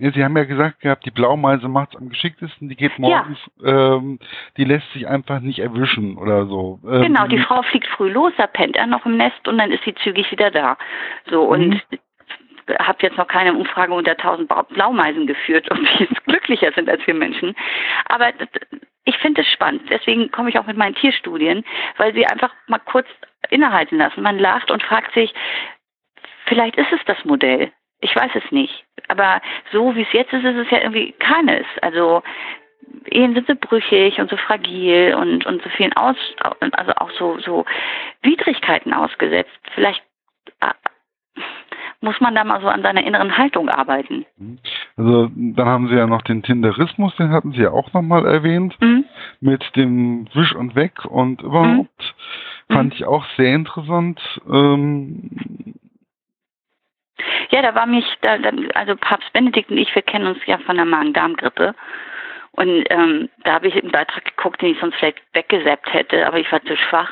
Ja, 0.00 0.10
Sie 0.12 0.24
haben 0.24 0.34
ja 0.34 0.44
gesagt 0.44 0.80
gehabt, 0.80 1.04
die 1.04 1.10
Blaumeise 1.10 1.68
macht 1.68 1.90
es 1.90 2.00
am 2.00 2.08
geschicktesten, 2.08 2.70
die 2.70 2.76
geht 2.76 2.98
morgens, 2.98 3.38
ja. 3.58 3.96
ähm, 3.96 4.18
die 4.56 4.64
lässt 4.64 4.90
sich 4.94 5.06
einfach 5.06 5.40
nicht 5.40 5.58
erwischen 5.58 6.16
oder 6.16 6.46
so. 6.46 6.80
Ähm, 6.88 7.02
genau, 7.02 7.26
die 7.26 7.38
Frau 7.38 7.60
fliegt 7.60 7.86
früh 7.86 8.10
los, 8.10 8.32
da 8.38 8.46
pennt 8.46 8.76
er 8.76 8.86
noch 8.86 9.04
im 9.04 9.18
Nest 9.18 9.46
und 9.46 9.58
dann 9.58 9.70
ist 9.70 9.84
sie 9.84 9.94
zügig 9.96 10.30
wieder 10.32 10.50
da. 10.50 10.78
So, 11.28 11.42
und 11.42 11.74
mhm. 11.90 12.78
habe 12.78 12.98
jetzt 13.02 13.18
noch 13.18 13.26
keine 13.26 13.52
Umfrage 13.52 13.92
unter 13.92 14.12
1000 14.12 14.50
Blaumeisen 14.70 15.26
geführt, 15.26 15.68
ob 15.70 15.76
die 15.76 16.04
jetzt 16.04 16.24
glücklicher 16.24 16.72
sind 16.72 16.88
als 16.88 17.06
wir 17.06 17.14
Menschen. 17.14 17.54
Aber 18.06 18.32
ich 19.04 19.18
finde 19.18 19.42
es 19.42 19.48
spannend. 19.48 19.82
Deswegen 19.90 20.30
komme 20.30 20.48
ich 20.48 20.58
auch 20.58 20.66
mit 20.66 20.78
meinen 20.78 20.94
Tierstudien, 20.94 21.62
weil 21.98 22.14
sie 22.14 22.24
einfach 22.24 22.54
mal 22.68 22.78
kurz 22.78 23.06
innehalten 23.50 23.98
lassen. 23.98 24.22
Man 24.22 24.38
lacht 24.38 24.70
und 24.70 24.82
fragt 24.82 25.12
sich, 25.12 25.34
vielleicht 26.46 26.76
ist 26.76 26.90
es 26.90 27.00
das 27.04 27.22
Modell. 27.26 27.70
Ich 28.00 28.14
weiß 28.14 28.30
es 28.34 28.50
nicht. 28.50 28.84
Aber 29.08 29.40
so 29.72 29.94
wie 29.94 30.02
es 30.02 30.12
jetzt 30.12 30.32
ist, 30.32 30.44
ist 30.44 30.56
es 30.56 30.70
ja 30.70 30.78
irgendwie 30.78 31.12
keines. 31.18 31.66
Also 31.82 32.22
Ehen 33.06 33.34
sind 33.34 33.46
so 33.46 33.54
brüchig 33.54 34.18
und 34.18 34.30
so 34.30 34.36
fragil 34.36 35.14
und, 35.14 35.46
und 35.46 35.62
so 35.62 35.68
vielen 35.70 35.92
Aus, 35.94 36.16
also 36.72 36.92
auch 36.96 37.10
so, 37.12 37.38
so 37.40 37.64
Widrigkeiten 38.22 38.92
ausgesetzt. 38.92 39.50
Vielleicht 39.74 40.02
äh, 40.60 40.72
muss 42.00 42.20
man 42.20 42.34
da 42.34 42.44
mal 42.44 42.60
so 42.60 42.68
an 42.68 42.82
seiner 42.82 43.04
inneren 43.04 43.36
Haltung 43.36 43.68
arbeiten. 43.68 44.24
Mhm. 44.38 44.58
Also 44.96 45.30
dann 45.34 45.66
haben 45.66 45.88
Sie 45.88 45.96
ja 45.96 46.06
noch 46.06 46.22
den 46.22 46.42
Tinderismus, 46.42 47.14
den 47.16 47.30
hatten 47.30 47.52
Sie 47.52 47.62
ja 47.62 47.70
auch 47.70 47.92
nochmal 47.92 48.26
erwähnt, 48.26 48.76
mhm. 48.80 49.04
mit 49.40 49.64
dem 49.76 50.26
Wisch 50.34 50.54
und 50.54 50.74
Weg 50.74 51.04
und 51.04 51.42
überhaupt. 51.42 52.14
Mhm. 52.68 52.74
Fand 52.74 52.94
ich 52.94 53.04
auch 53.04 53.24
sehr 53.36 53.54
interessant. 53.54 54.20
Ähm, 54.50 55.30
ja, 57.50 57.62
da 57.62 57.74
war 57.74 57.86
mich, 57.86 58.06
da, 58.20 58.38
da, 58.38 58.50
also 58.74 58.96
Papst 58.96 59.32
Benedikt 59.32 59.70
und 59.70 59.78
ich, 59.78 59.94
wir 59.94 60.02
kennen 60.02 60.26
uns 60.26 60.38
ja 60.46 60.58
von 60.58 60.76
der 60.76 60.84
Magen-Darm-Grippe. 60.84 61.74
Und 62.52 62.84
ähm, 62.90 63.28
da 63.44 63.54
habe 63.54 63.68
ich 63.68 63.74
einen 63.74 63.92
Beitrag 63.92 64.24
geguckt, 64.24 64.60
den 64.60 64.72
ich 64.72 64.80
sonst 64.80 64.96
vielleicht 64.96 65.22
weggesäppt 65.32 65.92
hätte, 65.94 66.26
aber 66.26 66.38
ich 66.38 66.50
war 66.50 66.62
zu 66.64 66.76
schwach. 66.76 67.10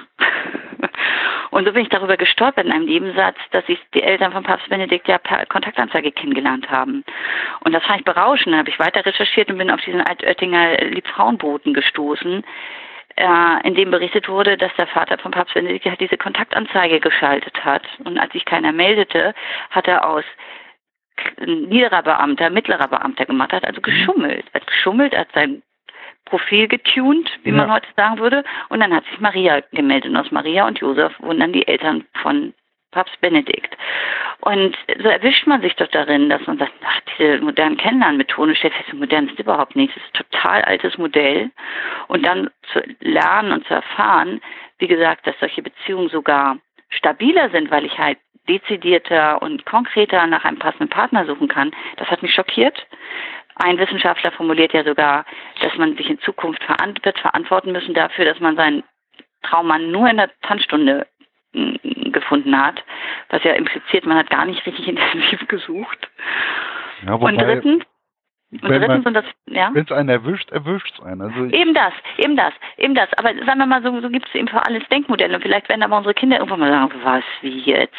und 1.50 1.64
so 1.64 1.72
bin 1.72 1.82
ich 1.82 1.88
darüber 1.88 2.16
gestolpert 2.16 2.66
in 2.66 2.72
einem 2.72 2.86
Nebensatz, 2.86 3.36
dass 3.52 3.64
ich 3.68 3.78
die 3.94 4.02
Eltern 4.02 4.32
von 4.32 4.42
Papst 4.42 4.68
Benedikt 4.68 5.06
ja 5.06 5.18
per 5.18 5.46
Kontaktanzeige 5.46 6.12
kennengelernt 6.12 6.68
haben. 6.68 7.04
Und 7.60 7.72
das 7.72 7.84
fand 7.84 8.00
ich 8.00 8.04
berauschend. 8.04 8.52
Dann 8.52 8.58
habe 8.58 8.70
ich 8.70 8.78
weiter 8.78 9.06
recherchiert 9.06 9.50
und 9.50 9.58
bin 9.58 9.70
auf 9.70 9.80
diesen 9.80 10.00
Altöttinger 10.00 10.76
Liebfrauenboten 10.78 11.72
gestoßen, 11.72 12.44
äh, 13.18 13.66
in 13.66 13.74
dem 13.74 13.90
berichtet 13.90 14.28
wurde, 14.28 14.56
dass 14.56 14.74
der 14.76 14.86
Vater 14.86 15.18
von 15.18 15.32
Papst 15.32 15.54
Benedikt 15.54 15.86
halt 15.86 16.00
diese 16.00 16.16
Kontaktanzeige 16.16 17.00
geschaltet 17.00 17.64
hat. 17.64 17.82
Und 18.04 18.18
als 18.18 18.32
sich 18.32 18.44
keiner 18.44 18.72
meldete, 18.72 19.34
hat 19.70 19.88
er 19.88 20.08
aus 20.08 20.24
niederer 21.44 22.02
Beamter, 22.02 22.50
mittlerer 22.50 22.88
Beamter 22.88 23.26
gemacht, 23.26 23.52
hat 23.52 23.64
also 23.64 23.80
mhm. 23.80 23.82
geschummelt. 23.82 24.44
Er 24.52 24.60
hat 24.60 24.66
geschummelt, 24.66 25.16
hat 25.16 25.28
sein 25.34 25.62
Profil 26.26 26.68
getuned, 26.68 27.28
wie 27.42 27.50
ja. 27.50 27.56
man 27.56 27.72
heute 27.72 27.88
sagen 27.96 28.18
würde, 28.18 28.44
und 28.68 28.80
dann 28.80 28.94
hat 28.94 29.04
sich 29.06 29.18
Maria 29.18 29.60
gemeldet. 29.72 30.10
Und 30.10 30.16
aus 30.16 30.30
Maria 30.30 30.66
und 30.66 30.78
Josef 30.78 31.12
wurden 31.20 31.40
dann 31.40 31.52
die 31.52 31.66
Eltern 31.66 32.04
von 32.22 32.54
Papst 32.90 33.20
Benedikt. 33.20 33.76
Und 34.40 34.76
so 35.02 35.08
erwischt 35.08 35.46
man 35.46 35.60
sich 35.60 35.74
doch 35.76 35.88
darin, 35.88 36.30
dass 36.30 36.46
man 36.46 36.58
sagt, 36.58 36.72
ach, 36.84 37.00
diese 37.18 37.38
modernen 37.38 37.76
Kennenlernmethoden, 37.76 38.54
stellt 38.54 38.74
fest, 38.74 38.92
modern 38.94 39.28
ist 39.28 39.38
überhaupt 39.38 39.76
nichts, 39.76 39.94
das 39.94 40.04
ist 40.04 40.14
ein 40.14 40.30
total 40.30 40.62
altes 40.62 40.96
Modell. 40.96 41.50
Und 42.06 42.24
dann 42.24 42.50
zu 42.72 42.82
lernen 43.00 43.52
und 43.52 43.66
zu 43.66 43.74
erfahren, 43.74 44.40
wie 44.78 44.86
gesagt, 44.86 45.26
dass 45.26 45.38
solche 45.40 45.62
Beziehungen 45.62 46.08
sogar 46.08 46.58
stabiler 46.88 47.50
sind, 47.50 47.70
weil 47.70 47.84
ich 47.84 47.98
halt 47.98 48.18
dezidierter 48.48 49.42
und 49.42 49.66
konkreter 49.66 50.26
nach 50.26 50.44
einem 50.44 50.58
passenden 50.58 50.88
Partner 50.88 51.26
suchen 51.26 51.48
kann, 51.48 51.72
das 51.96 52.08
hat 52.08 52.22
mich 52.22 52.32
schockiert. 52.32 52.86
Ein 53.56 53.78
Wissenschaftler 53.78 54.30
formuliert 54.32 54.72
ja 54.72 54.84
sogar, 54.84 55.24
dass 55.60 55.76
man 55.76 55.96
sich 55.96 56.08
in 56.08 56.20
Zukunft 56.20 56.62
wird 57.02 57.18
verantworten 57.18 57.72
müssen 57.72 57.92
dafür, 57.92 58.24
dass 58.24 58.40
man 58.40 58.56
seinen 58.56 58.84
Traummann 59.42 59.90
nur 59.90 60.08
in 60.08 60.16
der 60.16 60.30
Tanzstunde 60.42 61.06
gefunden 62.12 62.58
hat, 62.58 62.82
was 63.28 63.42
ja 63.44 63.52
impliziert, 63.52 64.06
man 64.06 64.18
hat 64.18 64.30
gar 64.30 64.44
nicht 64.44 64.64
richtig 64.66 64.88
intensiv 64.88 65.46
gesucht. 65.48 66.08
Ja, 67.06 67.14
und 67.14 67.40
drittens, 67.40 67.84
und 68.50 68.62
drittens, 68.62 69.04
und 69.04 69.12
das, 69.12 69.26
ja. 69.46 69.68
Wenn 69.74 69.84
es 69.84 69.92
einen 69.92 70.08
erwischt, 70.08 70.50
erwischt 70.50 70.94
es 70.94 71.04
einen. 71.04 71.20
Also 71.20 71.54
eben 71.54 71.74
das, 71.74 71.92
eben 72.16 72.34
das, 72.34 72.54
eben 72.78 72.94
das. 72.94 73.08
Aber 73.18 73.28
sagen 73.44 73.58
wir 73.58 73.66
mal, 73.66 73.82
so, 73.82 74.00
so 74.00 74.08
gibt 74.08 74.26
es 74.26 74.34
eben 74.34 74.48
für 74.48 74.64
alles 74.64 74.82
Denkmodelle. 74.88 75.34
Und 75.34 75.42
vielleicht 75.42 75.68
werden 75.68 75.82
aber 75.82 75.98
unsere 75.98 76.14
Kinder 76.14 76.38
irgendwann 76.38 76.60
mal 76.60 76.70
sagen, 76.70 76.92
was, 77.02 77.24
wie 77.42 77.58
jetzt? 77.60 77.94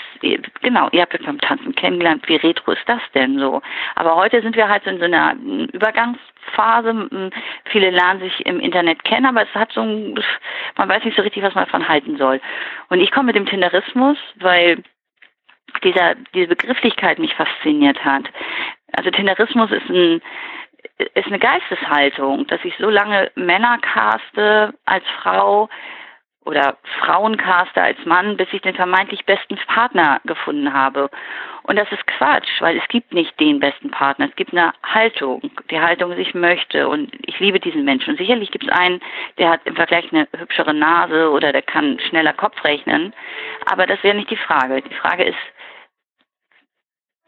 Genau, 0.61 0.89
ihr 0.91 1.01
habt 1.01 1.13
jetzt 1.13 1.27
beim 1.27 1.39
Tanzen 1.39 1.75
kennengelernt, 1.75 2.27
wie 2.27 2.37
retro 2.37 2.71
ist 2.71 2.87
das 2.87 3.01
denn 3.13 3.37
so? 3.37 3.61
Aber 3.93 4.15
heute 4.15 4.41
sind 4.41 4.55
wir 4.55 4.67
halt 4.67 4.83
so 4.85 4.89
in 4.89 4.97
so 4.97 5.05
einer 5.05 5.35
Übergangsphase. 5.71 7.29
Viele 7.65 7.91
lernen 7.91 8.21
sich 8.21 8.43
im 8.47 8.59
Internet 8.59 9.03
kennen, 9.03 9.27
aber 9.27 9.43
es 9.43 9.53
hat 9.53 9.71
so 9.71 9.81
ein, 9.81 10.19
man 10.77 10.89
weiß 10.89 11.03
nicht 11.03 11.15
so 11.15 11.21
richtig, 11.21 11.43
was 11.43 11.53
man 11.53 11.65
davon 11.65 11.87
halten 11.87 12.17
soll. 12.17 12.41
Und 12.89 13.01
ich 13.01 13.11
komme 13.11 13.27
mit 13.27 13.35
dem 13.35 13.45
Tinderismus, 13.45 14.17
weil 14.39 14.81
dieser, 15.83 16.15
diese 16.33 16.47
Begrifflichkeit 16.47 17.19
mich 17.19 17.35
fasziniert 17.35 18.03
hat. 18.03 18.23
Also 18.93 19.11
Tinderismus 19.11 19.71
ist 19.71 19.89
ein, 19.89 20.21
ist 21.13 21.27
eine 21.27 21.39
Geisteshaltung, 21.39 22.47
dass 22.47 22.63
ich 22.63 22.75
so 22.77 22.89
lange 22.89 23.31
Männer 23.35 23.77
caste 23.79 24.73
als 24.85 25.03
Frau 25.21 25.69
oder 26.45 26.77
Frauen 26.99 27.37
caste 27.37 27.81
als 27.81 28.03
Mann, 28.05 28.37
bis 28.37 28.47
ich 28.51 28.61
den 28.61 28.75
vermeintlich 28.75 29.25
besten 29.25 29.57
Partner 29.67 30.19
gefunden 30.25 30.73
habe. 30.73 31.09
Und 31.63 31.75
das 31.75 31.91
ist 31.91 32.07
Quatsch, 32.07 32.49
weil 32.61 32.77
es 32.77 32.87
gibt 32.87 33.13
nicht 33.13 33.39
den 33.39 33.59
besten 33.59 33.91
Partner. 33.91 34.27
Es 34.27 34.35
gibt 34.35 34.53
eine 34.53 34.73
Haltung, 34.81 35.51
die 35.69 35.79
Haltung, 35.79 36.15
die 36.15 36.21
ich 36.23 36.33
möchte. 36.33 36.87
Und 36.87 37.11
ich 37.27 37.39
liebe 37.39 37.59
diesen 37.59 37.85
Menschen. 37.85 38.11
Und 38.11 38.17
sicherlich 38.17 38.49
gibt 38.49 38.65
es 38.65 38.71
einen, 38.71 38.99
der 39.37 39.51
hat 39.51 39.61
im 39.65 39.75
Vergleich 39.75 40.11
eine 40.11 40.27
hübschere 40.35 40.73
Nase 40.73 41.29
oder 41.29 41.51
der 41.51 41.61
kann 41.61 41.99
schneller 41.99 42.33
Kopf 42.33 42.63
rechnen. 42.63 43.13
Aber 43.69 43.85
das 43.85 44.01
wäre 44.03 44.15
nicht 44.15 44.31
die 44.31 44.37
Frage. 44.37 44.81
Die 44.81 44.95
Frage 44.95 45.25
ist, 45.25 45.37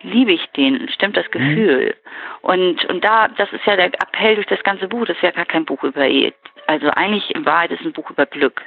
liebe 0.04 0.32
ich 0.32 0.46
den, 0.58 0.90
stimmt 0.90 1.18
das 1.18 1.26
mhm. 1.28 1.32
Gefühl. 1.32 1.96
Mhm. 1.96 2.50
Und, 2.50 2.86
und 2.86 3.04
da, 3.04 3.28
das 3.30 3.52
ist 3.54 3.66
ja 3.66 3.76
der 3.76 3.88
Appell 3.88 4.36
durch 4.36 4.48
das 4.48 4.64
ganze 4.64 4.88
Buch, 4.88 5.06
das 5.06 5.18
ist 5.18 5.24
ja 5.24 5.32
gar 5.32 5.46
kein 5.46 5.66
Buch 5.66 5.84
über 5.84 6.08
Ehe. 6.08 6.34
Also 6.68 6.90
eigentlich 6.92 7.34
in 7.36 7.46
Wahrheit 7.46 7.72
ist 7.72 7.82
es 7.82 7.88
ein 7.88 7.94
Buch 7.94 8.10
über 8.10 8.26
Glück. 8.26 8.62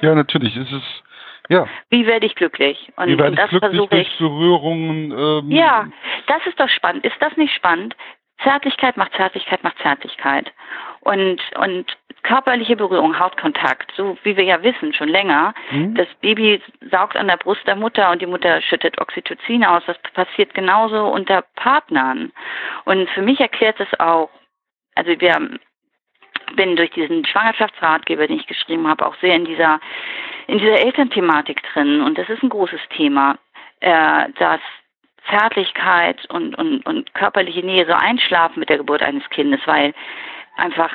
Ja, 0.00 0.14
natürlich. 0.14 0.56
Es 0.56 0.70
ist, 0.70 1.04
ja. 1.48 1.66
Wie 1.90 2.06
werde 2.06 2.26
ich 2.26 2.34
glücklich? 2.34 2.92
Und, 2.96 3.08
Wie 3.08 3.18
werde 3.18 3.32
ich 3.32 3.36
das 3.36 3.50
versuche 3.50 3.98
ich. 3.98 4.18
Berührungen. 4.18 5.12
Ähm, 5.12 5.50
ja, 5.50 5.86
das 6.26 6.46
ist 6.46 6.58
doch 6.58 6.68
spannend. 6.68 7.04
Ist 7.04 7.16
das 7.20 7.36
nicht 7.36 7.54
spannend? 7.54 7.94
Zärtlichkeit 8.42 8.96
macht 8.96 9.14
Zärtlichkeit 9.14 9.62
macht 9.62 9.78
Zärtlichkeit. 9.78 10.52
Und, 11.00 11.40
und 11.56 11.96
körperliche 12.22 12.76
Berührung, 12.76 13.18
Hautkontakt, 13.18 13.92
so 13.96 14.16
wie 14.22 14.36
wir 14.36 14.44
ja 14.44 14.62
wissen 14.62 14.94
schon 14.94 15.08
länger, 15.08 15.54
mhm. 15.70 15.94
das 15.94 16.08
Baby 16.20 16.60
saugt 16.90 17.16
an 17.16 17.28
der 17.28 17.36
Brust 17.36 17.66
der 17.66 17.76
Mutter 17.76 18.10
und 18.10 18.22
die 18.22 18.26
Mutter 18.26 18.60
schüttet 18.62 19.00
Oxytocin 19.00 19.64
aus. 19.64 19.82
Das 19.86 19.98
passiert 20.14 20.54
genauso 20.54 21.06
unter 21.08 21.42
Partnern. 21.54 22.32
Und 22.84 23.08
für 23.10 23.22
mich 23.22 23.40
erklärt 23.40 23.78
es 23.78 24.00
auch, 24.00 24.30
also 24.94 25.20
wir 25.20 25.58
bin 26.56 26.76
durch 26.76 26.90
diesen 26.90 27.24
Schwangerschaftsratgeber, 27.24 28.26
den 28.26 28.38
ich 28.38 28.46
geschrieben 28.46 28.88
habe, 28.88 29.06
auch 29.06 29.16
sehr 29.20 29.34
in 29.36 29.44
dieser 29.44 29.80
in 30.46 30.58
dieser 30.58 30.78
Elternthematik 30.78 31.62
drin. 31.72 32.02
Und 32.02 32.18
das 32.18 32.28
ist 32.28 32.42
ein 32.42 32.50
großes 32.50 32.80
Thema, 32.90 33.38
äh, 33.80 34.28
dass 34.38 34.60
Zärtlichkeit 35.28 36.24
und, 36.30 36.54
und, 36.56 36.84
und 36.86 37.14
körperliche 37.14 37.64
Nähe 37.64 37.86
so 37.86 37.92
einschlafen 37.92 38.60
mit 38.60 38.68
der 38.68 38.78
Geburt 38.78 39.02
eines 39.02 39.28
Kindes, 39.30 39.60
weil 39.66 39.94
einfach 40.56 40.90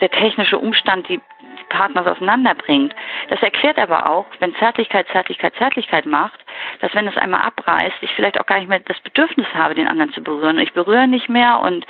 der 0.00 0.10
technische 0.10 0.58
Umstand 0.58 1.08
die, 1.08 1.18
die 1.18 1.64
Partners 1.68 2.06
auseinanderbringt. 2.06 2.94
Das 3.28 3.42
erklärt 3.42 3.78
aber 3.78 4.08
auch, 4.08 4.26
wenn 4.38 4.54
Zärtlichkeit, 4.56 5.06
Zärtlichkeit, 5.08 5.54
Zärtlichkeit 5.56 6.06
macht, 6.06 6.38
dass 6.80 6.94
wenn 6.94 7.08
es 7.08 7.16
einmal 7.16 7.42
abreißt, 7.42 7.96
ich 8.00 8.12
vielleicht 8.14 8.40
auch 8.40 8.46
gar 8.46 8.58
nicht 8.58 8.68
mehr 8.68 8.80
das 8.80 9.00
Bedürfnis 9.00 9.46
habe, 9.54 9.74
den 9.74 9.88
anderen 9.88 10.12
zu 10.12 10.22
berühren. 10.22 10.58
Ich 10.58 10.72
berühre 10.72 11.08
nicht 11.08 11.28
mehr 11.28 11.60
und 11.60 11.86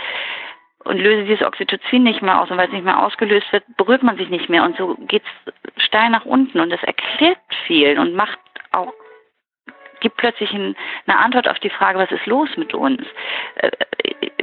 und 0.84 0.98
löse 0.98 1.24
dieses 1.24 1.44
Oxytocin 1.44 2.04
nicht 2.04 2.22
mehr 2.22 2.40
aus 2.40 2.48
und 2.48 2.58
weil 2.58 2.68
es 2.68 2.72
nicht 2.72 2.84
mehr 2.84 3.04
ausgelöst 3.04 3.52
wird, 3.52 3.64
berührt 3.76 4.04
man 4.04 4.16
sich 4.16 4.28
nicht 4.28 4.48
mehr 4.48 4.62
und 4.62 4.76
so 4.76 4.94
geht's 5.08 5.26
steil 5.78 6.10
nach 6.10 6.24
unten 6.24 6.60
und 6.60 6.70
das 6.70 6.82
erklärt 6.84 7.38
viel 7.66 7.98
und 7.98 8.14
macht 8.14 8.38
auch 8.70 8.92
gibt 10.00 10.16
plötzlich 10.16 10.52
ein, 10.52 10.76
eine 11.06 11.18
Antwort 11.18 11.48
auf 11.48 11.58
die 11.58 11.70
Frage, 11.70 11.98
was 11.98 12.10
ist 12.10 12.26
los 12.26 12.48
mit 12.56 12.74
uns? 12.74 13.02
Äh, 13.56 13.70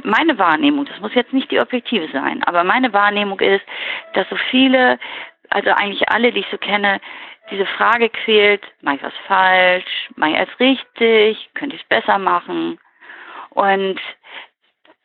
meine 0.02 0.38
Wahrnehmung, 0.38 0.84
das 0.84 1.00
muss 1.00 1.14
jetzt 1.14 1.32
nicht 1.32 1.50
die 1.50 1.60
objektive 1.60 2.08
sein, 2.12 2.42
aber 2.44 2.64
meine 2.64 2.92
Wahrnehmung 2.92 3.40
ist, 3.40 3.64
dass 4.12 4.28
so 4.28 4.36
viele, 4.50 4.98
also 5.50 5.70
eigentlich 5.70 6.08
alle, 6.10 6.32
die 6.32 6.40
ich 6.40 6.50
so 6.50 6.58
kenne, 6.58 7.00
diese 7.50 7.66
Frage 7.66 8.08
quält, 8.08 8.62
mache 8.80 8.96
ich 8.96 9.02
was 9.02 9.12
falsch, 9.26 10.08
mache 10.16 10.30
ich 10.30 10.38
es 10.38 10.60
richtig, 10.60 11.50
könnte 11.54 11.76
ich 11.76 11.82
es 11.82 11.88
besser 11.88 12.18
machen? 12.18 12.78
Und 13.50 14.00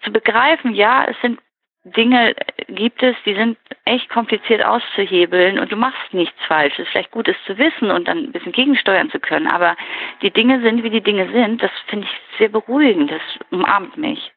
zu 0.03 0.11
begreifen, 0.11 0.73
ja, 0.73 1.05
es 1.05 1.19
sind 1.21 1.39
Dinge 1.85 2.35
gibt 2.67 3.01
es, 3.01 3.15
die 3.25 3.35
sind 3.35 3.57
echt 3.85 4.09
kompliziert 4.09 4.63
auszuhebeln 4.63 5.59
und 5.59 5.71
du 5.71 5.75
machst 5.75 6.13
nichts 6.13 6.37
falsch. 6.47 6.73
Es 6.73 6.79
ist 6.79 6.89
vielleicht 6.89 7.11
gut, 7.11 7.27
es 7.27 7.37
zu 7.45 7.57
wissen 7.57 7.89
und 7.89 8.07
dann 8.07 8.17
ein 8.17 8.31
bisschen 8.31 8.51
gegensteuern 8.51 9.09
zu 9.09 9.19
können, 9.19 9.47
aber 9.47 9.75
die 10.21 10.31
Dinge 10.31 10.61
sind, 10.61 10.83
wie 10.83 10.89
die 10.89 11.01
Dinge 11.01 11.31
sind, 11.31 11.63
das 11.63 11.71
finde 11.87 12.05
ich 12.05 12.37
sehr 12.37 12.49
beruhigend, 12.49 13.11
das 13.11 13.21
umarmt 13.49 13.97
mich. 13.97 14.31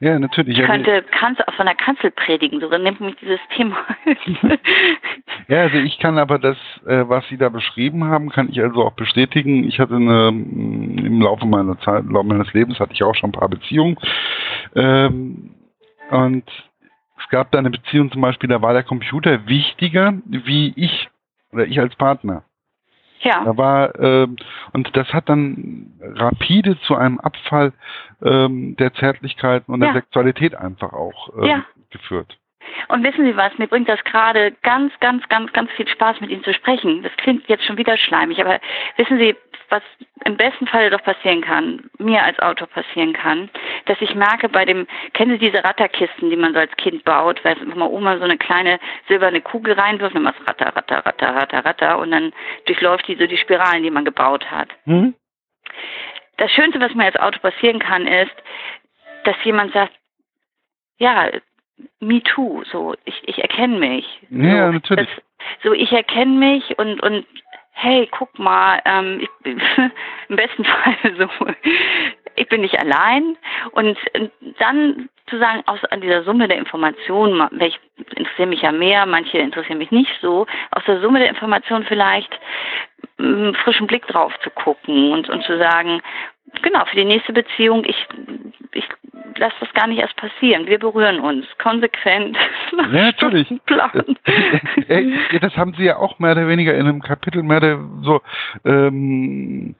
Ja, 0.00 0.18
natürlich. 0.18 0.58
Ich 0.58 0.66
könnte 0.66 1.02
Kanzel, 1.04 1.46
von 1.56 1.66
der 1.66 1.76
Kanzel 1.76 2.10
predigen, 2.10 2.60
so 2.60 2.68
nimmt 2.68 3.00
mich 3.00 3.14
dieses 3.16 3.38
Thema. 3.56 3.76
ja, 5.48 5.62
also 5.62 5.78
ich 5.78 5.98
kann 5.98 6.18
aber 6.18 6.38
das, 6.38 6.58
äh, 6.86 7.08
was 7.08 7.26
Sie 7.28 7.38
da 7.38 7.48
beschrieben 7.48 8.04
haben, 8.04 8.28
kann 8.28 8.50
ich 8.50 8.60
also 8.60 8.84
auch 8.84 8.92
bestätigen. 8.92 9.64
Ich 9.66 9.78
hatte 9.78 9.94
eine, 9.94 10.32
mm, 10.32 10.98
im 10.98 11.20
Laufe 11.22 11.46
meiner 11.46 11.78
Zeit, 11.78 12.02
im 12.02 12.10
Laufe 12.10 12.26
meines 12.26 12.52
Lebens 12.52 12.80
hatte 12.80 12.92
ich 12.92 13.04
auch 13.04 13.14
schon 13.14 13.30
ein 13.30 13.38
paar 13.38 13.48
Beziehungen. 13.48 13.96
Ähm, 14.74 15.54
und 16.14 16.44
es 17.18 17.28
gab 17.28 17.50
da 17.50 17.58
eine 17.58 17.70
Beziehung 17.70 18.10
zum 18.12 18.20
Beispiel, 18.20 18.48
da 18.48 18.62
war 18.62 18.72
der 18.72 18.84
Computer 18.84 19.46
wichtiger 19.46 20.14
wie 20.26 20.72
ich 20.76 21.08
oder 21.52 21.66
ich 21.66 21.78
als 21.80 21.94
Partner. 21.96 22.44
Ja. 23.20 23.42
Da 23.44 23.56
war, 23.56 23.98
ähm, 23.98 24.36
und 24.72 24.96
das 24.96 25.12
hat 25.12 25.28
dann 25.28 25.98
rapide 26.00 26.78
zu 26.82 26.94
einem 26.94 27.18
Abfall 27.18 27.72
ähm, 28.22 28.76
der 28.76 28.92
Zärtlichkeiten 28.94 29.72
und 29.72 29.82
ja. 29.82 29.92
der 29.92 30.02
Sexualität 30.02 30.54
einfach 30.54 30.92
auch 30.92 31.30
ähm, 31.38 31.44
ja. 31.44 31.64
geführt. 31.90 32.38
Und 32.94 33.02
wissen 33.02 33.24
Sie 33.24 33.36
was, 33.36 33.58
mir 33.58 33.66
bringt 33.66 33.88
das 33.88 34.04
gerade 34.04 34.52
ganz, 34.62 34.92
ganz, 35.00 35.28
ganz, 35.28 35.52
ganz 35.52 35.68
viel 35.72 35.88
Spaß, 35.88 36.20
mit 36.20 36.30
Ihnen 36.30 36.44
zu 36.44 36.54
sprechen. 36.54 37.02
Das 37.02 37.10
klingt 37.16 37.48
jetzt 37.48 37.64
schon 37.64 37.76
wieder 37.76 37.96
schleimig, 37.96 38.40
aber 38.40 38.60
wissen 38.96 39.18
Sie, 39.18 39.34
was 39.68 39.82
im 40.24 40.36
besten 40.36 40.68
Fall 40.68 40.90
doch 40.90 41.02
passieren 41.02 41.40
kann, 41.40 41.90
mir 41.98 42.22
als 42.22 42.38
Autor 42.38 42.68
passieren 42.68 43.12
kann, 43.12 43.50
dass 43.86 44.00
ich 44.00 44.14
merke 44.14 44.48
bei 44.48 44.64
dem, 44.64 44.86
kennen 45.12 45.32
Sie 45.32 45.38
diese 45.50 45.64
Ratterkisten, 45.64 46.30
die 46.30 46.36
man 46.36 46.52
so 46.52 46.60
als 46.60 46.70
Kind 46.76 47.02
baut, 47.02 47.44
weil 47.44 47.56
es 47.58 47.74
mal 47.74 47.88
Oma 47.88 48.16
so 48.18 48.22
eine 48.22 48.38
kleine 48.38 48.78
silberne 49.08 49.40
Kugel 49.40 49.74
reinwirft, 49.74 50.14
dann 50.14 50.22
macht 50.22 50.38
es 50.40 50.46
Ratter, 50.46 50.76
Ratter, 50.76 51.04
Ratter, 51.04 51.34
Ratter, 51.34 51.64
Ratter 51.64 51.98
und 51.98 52.12
dann 52.12 52.32
durchläuft 52.66 53.08
die 53.08 53.16
so 53.16 53.26
die 53.26 53.38
Spiralen, 53.38 53.82
die 53.82 53.90
man 53.90 54.04
gebaut 54.04 54.48
hat. 54.52 54.68
Mhm. 54.84 55.14
Das 56.36 56.52
Schönste, 56.52 56.78
was 56.78 56.94
mir 56.94 57.06
als 57.06 57.16
Autor 57.16 57.50
passieren 57.50 57.80
kann, 57.80 58.06
ist, 58.06 58.36
dass 59.24 59.34
jemand 59.42 59.72
sagt, 59.72 59.94
ja, 60.98 61.28
me 62.00 62.22
too, 62.22 62.62
so, 62.70 62.94
ich, 63.04 63.20
ich 63.26 63.38
erkenne 63.38 63.78
mich. 63.78 64.06
Ja, 64.30 64.66
so, 64.66 64.72
natürlich. 64.72 65.08
Das, 65.08 65.24
so, 65.62 65.72
ich 65.72 65.92
erkenne 65.92 66.32
mich 66.32 66.78
und, 66.78 67.02
und 67.02 67.26
hey, 67.72 68.08
guck 68.10 68.38
mal, 68.38 68.80
ähm, 68.84 69.20
ich, 69.20 69.28
im 70.28 70.36
besten 70.36 70.64
Fall 70.64 70.96
so, 71.18 71.28
ich 72.36 72.48
bin 72.48 72.62
nicht 72.62 72.78
allein. 72.78 73.36
Und 73.72 73.98
dann 74.58 75.08
zu 75.26 75.38
sagen, 75.38 75.62
aus 75.66 75.82
an 75.90 76.00
dieser 76.00 76.22
Summe 76.22 76.48
der 76.48 76.58
Informationen, 76.58 77.48
welche 77.52 77.78
interessieren 78.14 78.50
mich 78.50 78.62
ja 78.62 78.72
mehr, 78.72 79.06
manche 79.06 79.38
interessieren 79.38 79.78
mich 79.78 79.90
nicht 79.90 80.12
so, 80.20 80.46
aus 80.70 80.84
der 80.86 81.00
Summe 81.00 81.18
der 81.18 81.28
Informationen 81.28 81.84
vielleicht 81.84 82.38
einen 83.18 83.54
frischen 83.54 83.86
Blick 83.86 84.06
drauf 84.06 84.32
zu 84.40 84.50
gucken 84.50 85.12
und, 85.12 85.28
und 85.28 85.44
zu 85.44 85.56
sagen, 85.58 86.02
genau, 86.62 86.84
für 86.86 86.96
die 86.96 87.04
nächste 87.04 87.32
Beziehung, 87.32 87.84
ich, 87.84 88.06
ich 88.72 88.84
lasse 89.36 89.54
das 89.60 89.72
gar 89.74 89.86
nicht 89.86 89.98
erst 90.00 90.16
passieren. 90.16 90.66
Wir 90.66 90.78
berühren 90.78 91.20
uns 91.20 91.46
konsequent. 91.58 92.36
Ja, 92.72 92.86
natürlich. 92.86 93.52
Plan. 93.66 94.16
das 95.40 95.56
haben 95.56 95.74
Sie 95.74 95.84
ja 95.84 95.96
auch 95.96 96.18
mehr 96.18 96.32
oder 96.32 96.48
weniger 96.48 96.74
in 96.74 96.86
einem 96.86 97.02
Kapitel 97.02 97.42
mehr 97.42 97.58
oder 97.58 97.78
so, 98.02 98.20
ähm, 98.64 99.74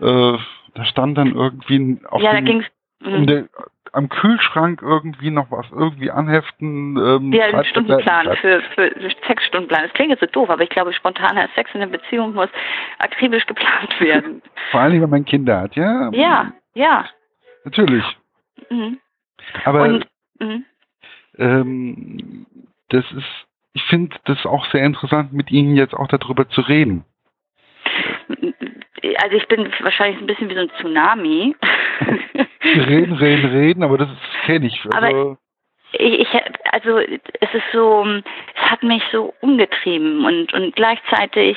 äh, 0.00 0.38
da 0.74 0.84
stand 0.84 1.18
dann 1.18 1.34
irgendwie 1.34 1.98
auf 2.08 2.22
ja, 2.22 2.32
da 2.32 2.40
ging's, 2.40 2.66
um 3.04 3.26
der, 3.26 3.48
am 3.92 4.08
Kühlschrank 4.08 4.82
irgendwie 4.82 5.30
noch 5.30 5.50
was 5.50 5.66
irgendwie 5.70 6.10
anheften. 6.10 6.96
Ähm, 6.96 7.32
ja, 7.32 7.46
ein 7.46 7.64
Stundenplan 7.64 8.36
für, 8.36 8.62
für 8.74 8.90
Sexstundenplan. 9.26 9.82
Das 9.84 9.92
klingt 9.92 10.10
jetzt 10.10 10.20
so 10.20 10.26
doof, 10.26 10.50
aber 10.50 10.62
ich 10.62 10.70
glaube, 10.70 10.92
spontaner 10.92 11.48
Sex 11.54 11.70
in 11.74 11.80
der 11.80 11.86
Beziehung 11.86 12.34
muss 12.34 12.48
akribisch 12.98 13.46
geplant 13.46 14.00
werden. 14.00 14.42
Vor 14.70 14.80
allem, 14.80 15.02
wenn 15.02 15.10
man 15.10 15.24
Kinder 15.24 15.60
hat, 15.60 15.76
ja? 15.76 16.10
Ja, 16.12 16.52
ja. 16.74 17.06
Natürlich. 17.64 18.04
Mhm. 18.70 18.98
Aber 19.64 19.82
Und, 19.82 20.06
mhm. 20.38 20.64
ähm, 21.38 22.46
das 22.88 23.04
ist, 23.12 23.46
ich 23.72 23.82
finde 23.84 24.16
das 24.24 24.44
auch 24.46 24.66
sehr 24.66 24.84
interessant, 24.84 25.32
mit 25.32 25.50
Ihnen 25.50 25.76
jetzt 25.76 25.94
auch 25.94 26.08
darüber 26.08 26.48
zu 26.48 26.60
reden. 26.60 27.04
Also 29.22 29.36
ich 29.36 29.48
bin 29.48 29.70
wahrscheinlich 29.80 30.20
ein 30.20 30.26
bisschen 30.26 30.48
wie 30.50 30.54
so 30.54 30.60
ein 30.60 30.70
Tsunami. 30.78 31.56
Reden, 32.64 33.14
reden, 33.14 33.50
reden, 33.50 33.82
aber 33.82 33.98
das 33.98 34.08
kenne 34.46 34.66
ich. 34.66 34.80
Also 34.92 34.96
aber 34.96 35.38
ich, 35.92 36.28
also 36.70 36.98
es 36.98 37.54
ist 37.54 37.64
so, 37.72 38.06
es 38.06 38.70
hat 38.70 38.82
mich 38.82 39.02
so 39.10 39.34
umgetrieben 39.40 40.24
und 40.24 40.52
und 40.54 40.76
gleichzeitig, 40.76 41.56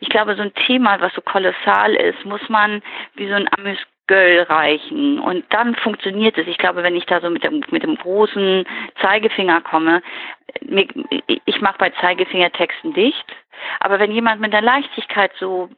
ich 0.00 0.08
glaube, 0.08 0.36
so 0.36 0.42
ein 0.42 0.54
Thema, 0.54 1.00
was 1.00 1.12
so 1.14 1.20
kolossal 1.20 1.94
ist, 1.94 2.24
muss 2.24 2.48
man 2.48 2.82
wie 3.14 3.28
so 3.28 3.34
ein 3.34 3.48
Amüs 3.58 3.78
Göll 4.08 4.42
reichen 4.48 5.20
und 5.20 5.44
dann 5.50 5.74
funktioniert 5.76 6.36
es. 6.36 6.46
Ich 6.46 6.58
glaube, 6.58 6.82
wenn 6.82 6.96
ich 6.96 7.06
da 7.06 7.20
so 7.20 7.30
mit 7.30 7.44
dem 7.44 7.62
mit 7.70 7.82
dem 7.82 7.96
großen 7.96 8.64
Zeigefinger 9.00 9.60
komme, 9.62 10.02
ich 11.44 11.60
mache 11.60 11.78
bei 11.78 11.90
Zeigefingertexten 11.90 12.94
dicht, 12.94 13.24
aber 13.80 13.98
wenn 14.00 14.10
jemand 14.10 14.40
mit 14.40 14.52
der 14.52 14.62
Leichtigkeit 14.62 15.32
so 15.38 15.70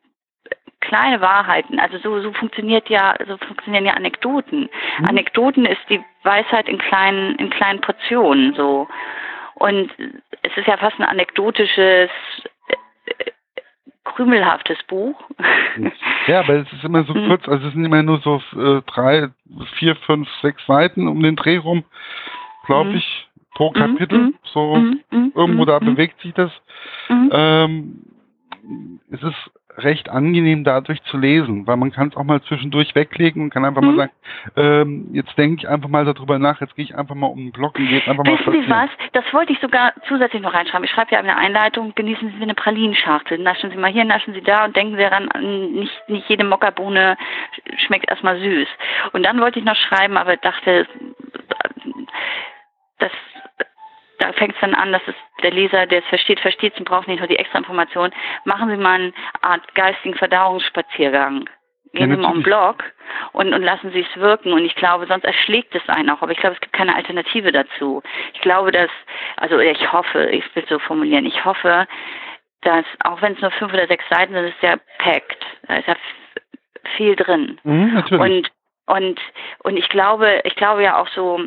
kleine 0.88 1.20
Wahrheiten. 1.20 1.78
Also 1.78 1.98
so, 1.98 2.20
so 2.20 2.32
funktioniert 2.32 2.88
ja, 2.88 3.14
so 3.26 3.36
funktionieren 3.38 3.84
ja 3.84 3.94
Anekdoten. 3.94 4.68
Mhm. 4.98 5.04
Anekdoten 5.06 5.66
ist 5.66 5.80
die 5.88 6.00
Weisheit 6.22 6.68
in 6.68 6.78
kleinen, 6.78 7.36
in 7.36 7.50
kleinen 7.50 7.80
Portionen, 7.80 8.54
so. 8.54 8.88
Und 9.54 9.90
es 10.42 10.56
ist 10.56 10.66
ja 10.66 10.76
fast 10.76 10.98
ein 10.98 11.04
anekdotisches, 11.04 12.10
krümelhaftes 14.04 14.78
Buch. 14.84 15.20
Ja, 16.26 16.40
aber 16.40 16.54
es 16.54 16.72
ist 16.72 16.84
immer 16.84 17.04
so 17.04 17.12
mhm. 17.12 17.28
kurz, 17.28 17.46
also 17.46 17.66
es 17.66 17.74
sind 17.74 17.84
immer 17.84 18.02
nur 18.02 18.18
so 18.20 18.40
äh, 18.56 18.80
drei, 18.86 19.28
vier, 19.76 19.94
fünf, 19.96 20.26
sechs 20.40 20.64
Seiten 20.64 21.06
um 21.06 21.22
den 21.22 21.36
Dreh 21.36 21.58
rum, 21.58 21.84
glaube 22.64 22.90
mhm. 22.90 22.96
ich, 22.96 23.28
pro 23.52 23.68
mhm. 23.68 23.74
Kapitel. 23.74 24.18
Mhm. 24.18 24.34
So 24.44 24.82
irgendwo 25.10 25.66
da 25.66 25.80
bewegt 25.80 26.18
sich 26.22 26.32
das. 26.32 26.50
Ähm, 27.10 28.04
es 29.10 29.22
ist 29.22 29.50
recht 29.76 30.08
angenehm 30.08 30.64
dadurch 30.64 31.02
zu 31.04 31.18
lesen, 31.18 31.66
weil 31.66 31.76
man 31.76 31.90
kann 31.90 32.08
es 32.08 32.16
auch 32.16 32.24
mal 32.24 32.40
zwischendurch 32.42 32.94
weglegen 32.94 33.42
und 33.42 33.50
kann 33.50 33.64
einfach 33.64 33.82
mhm. 33.82 33.88
mal 33.88 33.96
sagen, 33.96 34.12
ähm, 34.56 35.08
jetzt 35.12 35.36
denke 35.36 35.62
ich 35.62 35.68
einfach 35.68 35.88
mal 35.88 36.04
darüber 36.04 36.38
nach, 36.38 36.60
jetzt 36.60 36.76
gehe 36.76 36.84
ich 36.84 36.96
einfach 36.96 37.14
mal 37.14 37.26
um 37.26 37.38
den 37.38 37.52
Block 37.52 37.78
und 37.78 37.88
gehe 37.88 37.98
einfach 38.06 38.24
Wissen 38.24 38.44
mal 38.44 38.52
Wissen 38.52 38.62
Sie 38.64 38.70
was? 38.70 38.90
Das 39.12 39.24
wollte 39.32 39.52
ich 39.52 39.60
sogar 39.60 39.92
zusätzlich 40.06 40.42
noch 40.42 40.54
reinschreiben. 40.54 40.84
Ich 40.84 40.90
schreibe 40.90 41.12
ja 41.12 41.20
in 41.20 41.26
der 41.26 41.38
Einleitung, 41.38 41.92
genießen 41.94 42.34
Sie 42.36 42.42
eine 42.42 42.54
Pralinschachtel. 42.54 43.38
Naschen 43.38 43.70
Sie 43.70 43.76
mal 43.76 43.90
hier, 43.90 44.04
naschen 44.04 44.34
Sie 44.34 44.42
da 44.42 44.64
und 44.64 44.76
denken 44.76 44.96
Sie 44.96 45.02
daran, 45.02 45.28
nicht, 45.72 46.08
nicht 46.08 46.28
jede 46.28 46.44
Mokkabohne 46.44 47.16
schmeckt 47.78 48.08
erstmal 48.08 48.38
süß. 48.38 48.68
Und 49.12 49.24
dann 49.24 49.40
wollte 49.40 49.58
ich 49.58 49.64
noch 49.64 49.76
schreiben, 49.76 50.16
aber 50.16 50.36
dachte, 50.36 50.86
das 52.98 53.12
da 54.18 54.32
fängt 54.32 54.54
es 54.54 54.60
dann 54.60 54.74
an, 54.74 54.92
dass 54.92 55.02
es 55.06 55.14
der 55.42 55.50
Leser, 55.50 55.86
der 55.86 56.00
es 56.00 56.06
versteht, 56.06 56.40
versteht 56.40 56.78
und 56.78 56.88
braucht 56.88 57.08
nicht 57.08 57.18
nur 57.18 57.28
die 57.28 57.38
extra 57.38 57.58
Information. 57.58 58.10
Machen 58.44 58.70
Sie 58.70 58.76
mal 58.76 58.94
eine 58.94 59.12
Art 59.42 59.74
geistigen 59.74 60.14
Verdauungsspaziergang. 60.14 61.48
Gehen 61.92 62.10
ja, 62.10 62.16
Sie 62.16 62.22
mal 62.22 62.32
um 62.32 62.42
Blog 62.42 62.82
und, 63.32 63.52
und 63.54 63.62
lassen 63.62 63.92
Sie 63.92 64.00
es 64.00 64.20
wirken. 64.20 64.52
Und 64.52 64.64
ich 64.64 64.74
glaube, 64.74 65.06
sonst 65.06 65.24
erschlägt 65.24 65.74
es 65.74 65.88
einen 65.88 66.10
auch. 66.10 66.22
Aber 66.22 66.32
ich 66.32 66.38
glaube, 66.38 66.54
es 66.54 66.60
gibt 66.60 66.72
keine 66.72 66.94
Alternative 66.94 67.52
dazu. 67.52 68.02
Ich 68.32 68.40
glaube, 68.40 68.72
dass, 68.72 68.90
also 69.36 69.58
ich 69.58 69.92
hoffe, 69.92 70.30
ich 70.30 70.44
will 70.54 70.64
es 70.64 70.68
so 70.68 70.78
formulieren, 70.78 71.26
ich 71.26 71.44
hoffe, 71.44 71.86
dass, 72.62 72.84
auch 73.04 73.22
wenn 73.22 73.34
es 73.34 73.40
nur 73.40 73.50
fünf 73.52 73.72
oder 73.72 73.86
sechs 73.86 74.04
Seiten 74.08 74.32
sind, 74.32 74.46
ist 74.46 74.62
ja 74.62 74.76
packt. 74.98 75.46
Da 75.68 75.76
ist 75.76 75.88
ja 75.88 75.96
viel 76.96 77.14
drin. 77.16 77.60
Mhm, 77.62 77.94
natürlich. 77.94 78.20
Und, 78.20 78.50
und, 78.86 79.20
und 79.60 79.76
ich 79.76 79.88
glaube, 79.88 80.40
ich 80.44 80.56
glaube 80.56 80.82
ja 80.82 81.00
auch 81.00 81.08
so, 81.08 81.40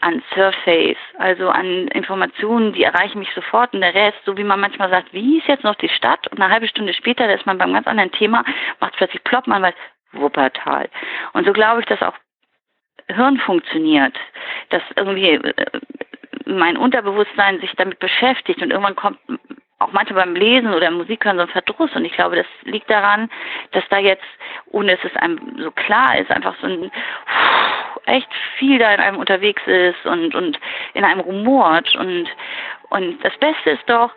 an 0.00 0.22
Surface, 0.34 0.98
also 1.18 1.48
an 1.48 1.88
Informationen, 1.88 2.72
die 2.72 2.82
erreichen 2.82 3.18
mich 3.18 3.32
sofort 3.34 3.72
und 3.72 3.80
der 3.80 3.94
Rest, 3.94 4.18
so 4.24 4.36
wie 4.36 4.44
man 4.44 4.60
manchmal 4.60 4.90
sagt, 4.90 5.12
wie 5.12 5.38
ist 5.38 5.48
jetzt 5.48 5.64
noch 5.64 5.76
die 5.76 5.88
Stadt 5.88 6.28
und 6.28 6.40
eine 6.40 6.52
halbe 6.52 6.68
Stunde 6.68 6.92
später, 6.92 7.26
da 7.26 7.34
ist 7.34 7.46
man 7.46 7.58
beim 7.58 7.72
ganz 7.72 7.86
anderen 7.86 8.12
Thema, 8.12 8.44
macht 8.80 8.96
plötzlich 8.96 9.24
plopp, 9.24 9.46
man 9.46 9.62
weiß, 9.62 9.74
Wuppertal. 10.12 10.88
Und 11.32 11.46
so 11.46 11.52
glaube 11.52 11.80
ich, 11.80 11.86
dass 11.86 12.02
auch 12.02 12.14
Hirn 13.08 13.38
funktioniert, 13.38 14.16
dass 14.70 14.82
irgendwie 14.96 15.32
äh, 15.32 15.80
mein 16.44 16.76
Unterbewusstsein 16.76 17.60
sich 17.60 17.72
damit 17.76 17.98
beschäftigt 17.98 18.62
und 18.62 18.70
irgendwann 18.70 18.96
kommt 18.96 19.18
auch 19.78 19.92
manchmal 19.92 20.24
beim 20.24 20.34
Lesen 20.34 20.74
oder 20.74 20.90
Musik 20.90 21.24
hören 21.24 21.36
so 21.36 21.42
ein 21.42 21.48
Verdruss. 21.48 21.94
Und 21.94 22.04
ich 22.04 22.12
glaube, 22.12 22.36
das 22.36 22.46
liegt 22.62 22.90
daran, 22.90 23.30
dass 23.72 23.84
da 23.90 23.98
jetzt, 23.98 24.24
ohne 24.66 24.96
dass 24.96 25.04
es 25.04 25.16
einem 25.16 25.56
so 25.58 25.70
klar 25.70 26.18
ist, 26.18 26.30
einfach 26.30 26.56
so 26.60 26.66
ein 26.66 26.90
echt 28.08 28.28
viel 28.58 28.78
da 28.78 28.92
in 28.92 29.00
einem 29.00 29.18
unterwegs 29.18 29.62
ist 29.66 30.04
und, 30.04 30.34
und 30.34 30.58
in 30.94 31.04
einem 31.04 31.20
rumort. 31.20 31.94
Und, 31.96 32.28
und 32.90 33.24
das 33.24 33.36
Beste 33.38 33.70
ist 33.70 33.88
doch, 33.88 34.12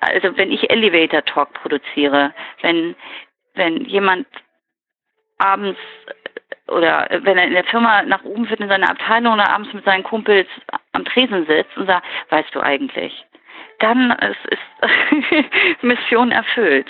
also 0.00 0.36
wenn 0.36 0.52
ich 0.52 0.70
Elevator 0.70 1.24
Talk 1.24 1.52
produziere, 1.54 2.32
wenn, 2.62 2.94
wenn 3.54 3.84
jemand 3.84 4.26
abends 5.38 5.78
oder 6.68 7.08
wenn 7.22 7.38
er 7.38 7.44
in 7.44 7.54
der 7.54 7.64
Firma 7.64 8.02
nach 8.02 8.24
oben 8.24 8.46
fährt 8.46 8.60
in 8.60 8.68
seiner 8.68 8.90
Abteilung 8.90 9.34
oder 9.34 9.50
abends 9.50 9.72
mit 9.72 9.84
seinen 9.84 10.02
Kumpels 10.02 10.46
am 10.92 11.04
Tresen 11.04 11.46
sitzt 11.46 11.76
und 11.76 11.86
sagt, 11.86 12.06
weißt 12.30 12.54
du 12.54 12.60
eigentlich, 12.60 13.24
dann 13.78 14.10
ist, 14.10 14.46
ist 14.46 15.82
Mission 15.82 16.30
erfüllt. 16.30 16.88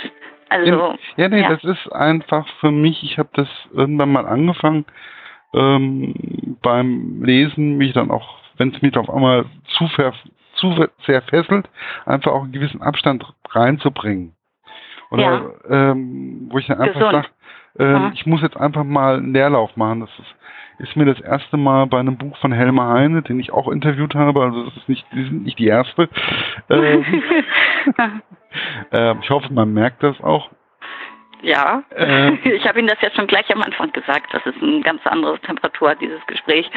Also, 0.50 0.96
ja, 1.16 1.28
nee, 1.28 1.42
ja. 1.42 1.50
das 1.50 1.62
ist 1.62 1.92
einfach 1.92 2.46
für 2.60 2.70
mich, 2.70 3.02
ich 3.02 3.18
habe 3.18 3.28
das 3.34 3.48
irgendwann 3.72 4.12
mal 4.12 4.26
angefangen, 4.26 4.86
ähm, 5.54 6.56
beim 6.62 7.22
Lesen 7.22 7.76
mich 7.76 7.92
dann 7.92 8.10
auch, 8.10 8.38
wenn 8.56 8.74
es 8.74 8.82
mich 8.82 8.96
auf 8.96 9.10
einmal 9.10 9.44
zu, 9.76 9.88
zu 10.54 10.86
sehr 11.06 11.22
fesselt, 11.22 11.68
einfach 12.06 12.32
auch 12.32 12.42
einen 12.42 12.52
gewissen 12.52 12.82
Abstand 12.82 13.24
reinzubringen. 13.50 14.34
Oder 15.10 15.22
ja. 15.22 15.90
ähm, 15.90 16.48
wo 16.50 16.58
ich 16.58 16.66
dann 16.66 16.80
einfach 16.80 17.12
sage, 17.12 17.28
äh, 17.78 18.12
ich 18.12 18.26
muss 18.26 18.42
jetzt 18.42 18.56
einfach 18.56 18.84
mal 18.84 19.16
einen 19.16 19.32
Leerlauf 19.32 19.76
machen. 19.76 20.00
Das 20.00 20.10
ist 20.18 20.34
ist 20.78 20.96
mir 20.96 21.06
das 21.06 21.20
erste 21.20 21.56
Mal 21.56 21.86
bei 21.86 21.98
einem 21.98 22.16
Buch 22.16 22.36
von 22.38 22.52
Helmer 22.52 22.88
Heine, 22.88 23.22
den 23.22 23.40
ich 23.40 23.52
auch 23.52 23.68
interviewt 23.68 24.14
habe, 24.14 24.42
also 24.42 24.64
das 24.64 24.76
ist 24.76 24.88
nicht, 24.88 25.04
die 25.12 25.24
sind 25.24 25.44
nicht 25.44 25.58
die 25.58 25.66
erste. 25.66 26.08
Ähm, 26.70 28.22
äh, 28.90 29.14
ich 29.20 29.30
hoffe, 29.30 29.52
man 29.52 29.72
merkt 29.72 30.02
das 30.02 30.20
auch. 30.22 30.50
Ja, 31.42 31.82
äh, 31.94 32.32
ich 32.54 32.66
habe 32.66 32.78
Ihnen 32.78 32.88
das 32.88 33.00
jetzt 33.00 33.16
schon 33.16 33.26
gleich 33.26 33.50
am 33.54 33.62
Anfang 33.62 33.92
gesagt, 33.92 34.32
das 34.32 34.44
ist 34.46 34.62
eine 34.62 34.80
ganz 34.80 35.06
andere 35.06 35.38
Temperatur 35.40 35.90
hat, 35.90 36.00
dieses 36.00 36.24
Gespräch. 36.26 36.70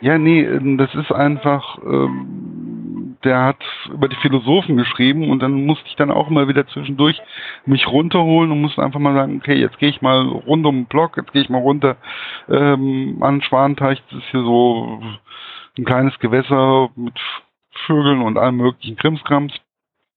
Ja, 0.00 0.16
nee, 0.16 0.46
das 0.76 0.94
ist 0.94 1.10
einfach, 1.10 1.78
ähm, 1.82 3.16
der 3.24 3.42
hat 3.42 3.62
über 3.92 4.08
die 4.08 4.16
Philosophen 4.16 4.76
geschrieben 4.76 5.28
und 5.28 5.40
dann 5.40 5.66
musste 5.66 5.88
ich 5.88 5.96
dann 5.96 6.12
auch 6.12 6.28
immer 6.28 6.46
wieder 6.46 6.68
zwischendurch 6.68 7.20
mich 7.66 7.88
runterholen 7.88 8.52
und 8.52 8.60
musste 8.60 8.82
einfach 8.82 9.00
mal 9.00 9.14
sagen, 9.14 9.38
okay, 9.38 9.54
jetzt 9.54 9.78
gehe 9.78 9.88
ich 9.88 10.00
mal 10.00 10.20
rund 10.28 10.64
um 10.66 10.76
den 10.76 10.86
Block, 10.86 11.16
jetzt 11.16 11.32
gehe 11.32 11.42
ich 11.42 11.48
mal 11.48 11.58
runter 11.60 11.96
ähm, 12.48 13.18
an 13.20 13.42
Schwanenteich, 13.42 14.00
das 14.10 14.20
ist 14.20 14.30
hier 14.30 14.42
so 14.42 15.02
ein 15.76 15.84
kleines 15.84 16.16
Gewässer 16.20 16.90
mit 16.94 17.18
Vögeln 17.86 18.22
und 18.22 18.38
allem 18.38 18.56
möglichen 18.56 18.96
Krimskrams. 18.96 19.52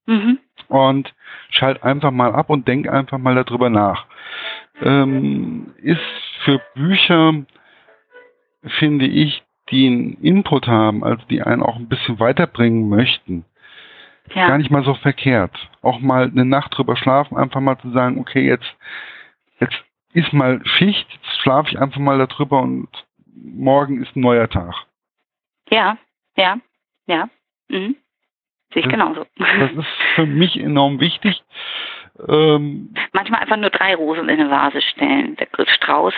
Mhm. 0.05 0.39
Und 0.67 1.13
schalt 1.49 1.83
einfach 1.83 2.11
mal 2.11 2.33
ab 2.33 2.49
und 2.49 2.67
denk 2.67 2.87
einfach 2.87 3.17
mal 3.17 3.35
darüber 3.35 3.69
nach. 3.69 4.05
Ähm, 4.81 5.73
ist 5.77 5.99
für 6.43 6.61
Bücher, 6.75 7.33
finde 8.79 9.05
ich, 9.05 9.43
die 9.69 9.87
einen 9.87 10.13
Input 10.21 10.67
haben, 10.67 11.03
also 11.03 11.23
die 11.29 11.41
einen 11.41 11.61
auch 11.63 11.77
ein 11.77 11.87
bisschen 11.87 12.19
weiterbringen 12.19 12.89
möchten, 12.89 13.45
ja. 14.33 14.47
gar 14.47 14.57
nicht 14.57 14.71
mal 14.71 14.83
so 14.83 14.93
verkehrt. 14.95 15.55
Auch 15.81 15.99
mal 15.99 16.25
eine 16.25 16.45
Nacht 16.45 16.77
drüber 16.77 16.95
schlafen, 16.95 17.37
einfach 17.37 17.61
mal 17.61 17.77
zu 17.79 17.91
sagen, 17.91 18.19
okay, 18.19 18.45
jetzt, 18.45 18.75
jetzt 19.59 19.83
ist 20.13 20.33
mal 20.33 20.61
Schicht, 20.65 21.07
jetzt 21.11 21.41
schlafe 21.41 21.69
ich 21.69 21.79
einfach 21.79 21.99
mal 21.99 22.17
darüber 22.17 22.61
und 22.61 22.89
morgen 23.33 24.01
ist 24.01 24.15
ein 24.15 24.21
neuer 24.21 24.49
Tag. 24.49 24.75
Ja, 25.69 25.97
ja, 26.35 26.57
ja. 27.07 27.29
Mhm. 27.69 27.95
Sehe 28.73 28.81
ich 28.81 28.85
das, 28.85 28.91
genauso. 28.91 29.25
Das 29.37 29.71
ist 29.71 29.87
für 30.15 30.25
mich 30.25 30.59
enorm 30.59 30.99
wichtig. 30.99 31.41
Ähm, 32.27 32.93
Manchmal 33.13 33.41
einfach 33.41 33.57
nur 33.57 33.69
drei 33.69 33.95
Rosen 33.95 34.29
in 34.29 34.39
eine 34.39 34.49
Vase 34.49 34.81
stellen. 34.81 35.35
Der 35.37 35.47
Strauß 35.65 36.13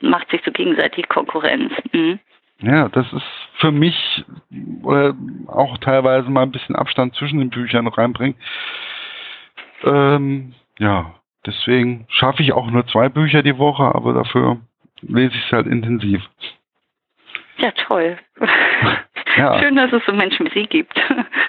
macht 0.00 0.30
sich 0.30 0.42
so 0.44 0.52
gegenseitig 0.52 1.08
Konkurrenz. 1.08 1.72
Mhm. 1.92 2.18
Ja, 2.60 2.88
das 2.88 3.12
ist 3.12 3.26
für 3.58 3.70
mich 3.70 4.24
oder 4.82 5.14
auch 5.46 5.78
teilweise 5.78 6.28
mal 6.28 6.42
ein 6.42 6.50
bisschen 6.50 6.74
Abstand 6.74 7.14
zwischen 7.14 7.38
den 7.38 7.50
Büchern 7.50 7.86
reinbringen. 7.86 8.36
Ähm, 9.84 10.54
ja, 10.78 11.14
deswegen 11.46 12.06
schaffe 12.08 12.42
ich 12.42 12.52
auch 12.52 12.68
nur 12.68 12.86
zwei 12.88 13.08
Bücher 13.08 13.42
die 13.44 13.58
Woche, 13.58 13.84
aber 13.84 14.12
dafür 14.12 14.58
lese 15.02 15.36
ich 15.36 15.46
es 15.46 15.52
halt 15.52 15.68
intensiv. 15.68 16.22
Ja, 17.58 17.70
toll. 17.72 18.18
ja. 19.36 19.60
Schön, 19.60 19.76
dass 19.76 19.92
es 19.92 20.04
so 20.06 20.12
Menschen 20.12 20.46
wie 20.46 20.60
Sie 20.60 20.66
gibt. 20.66 21.00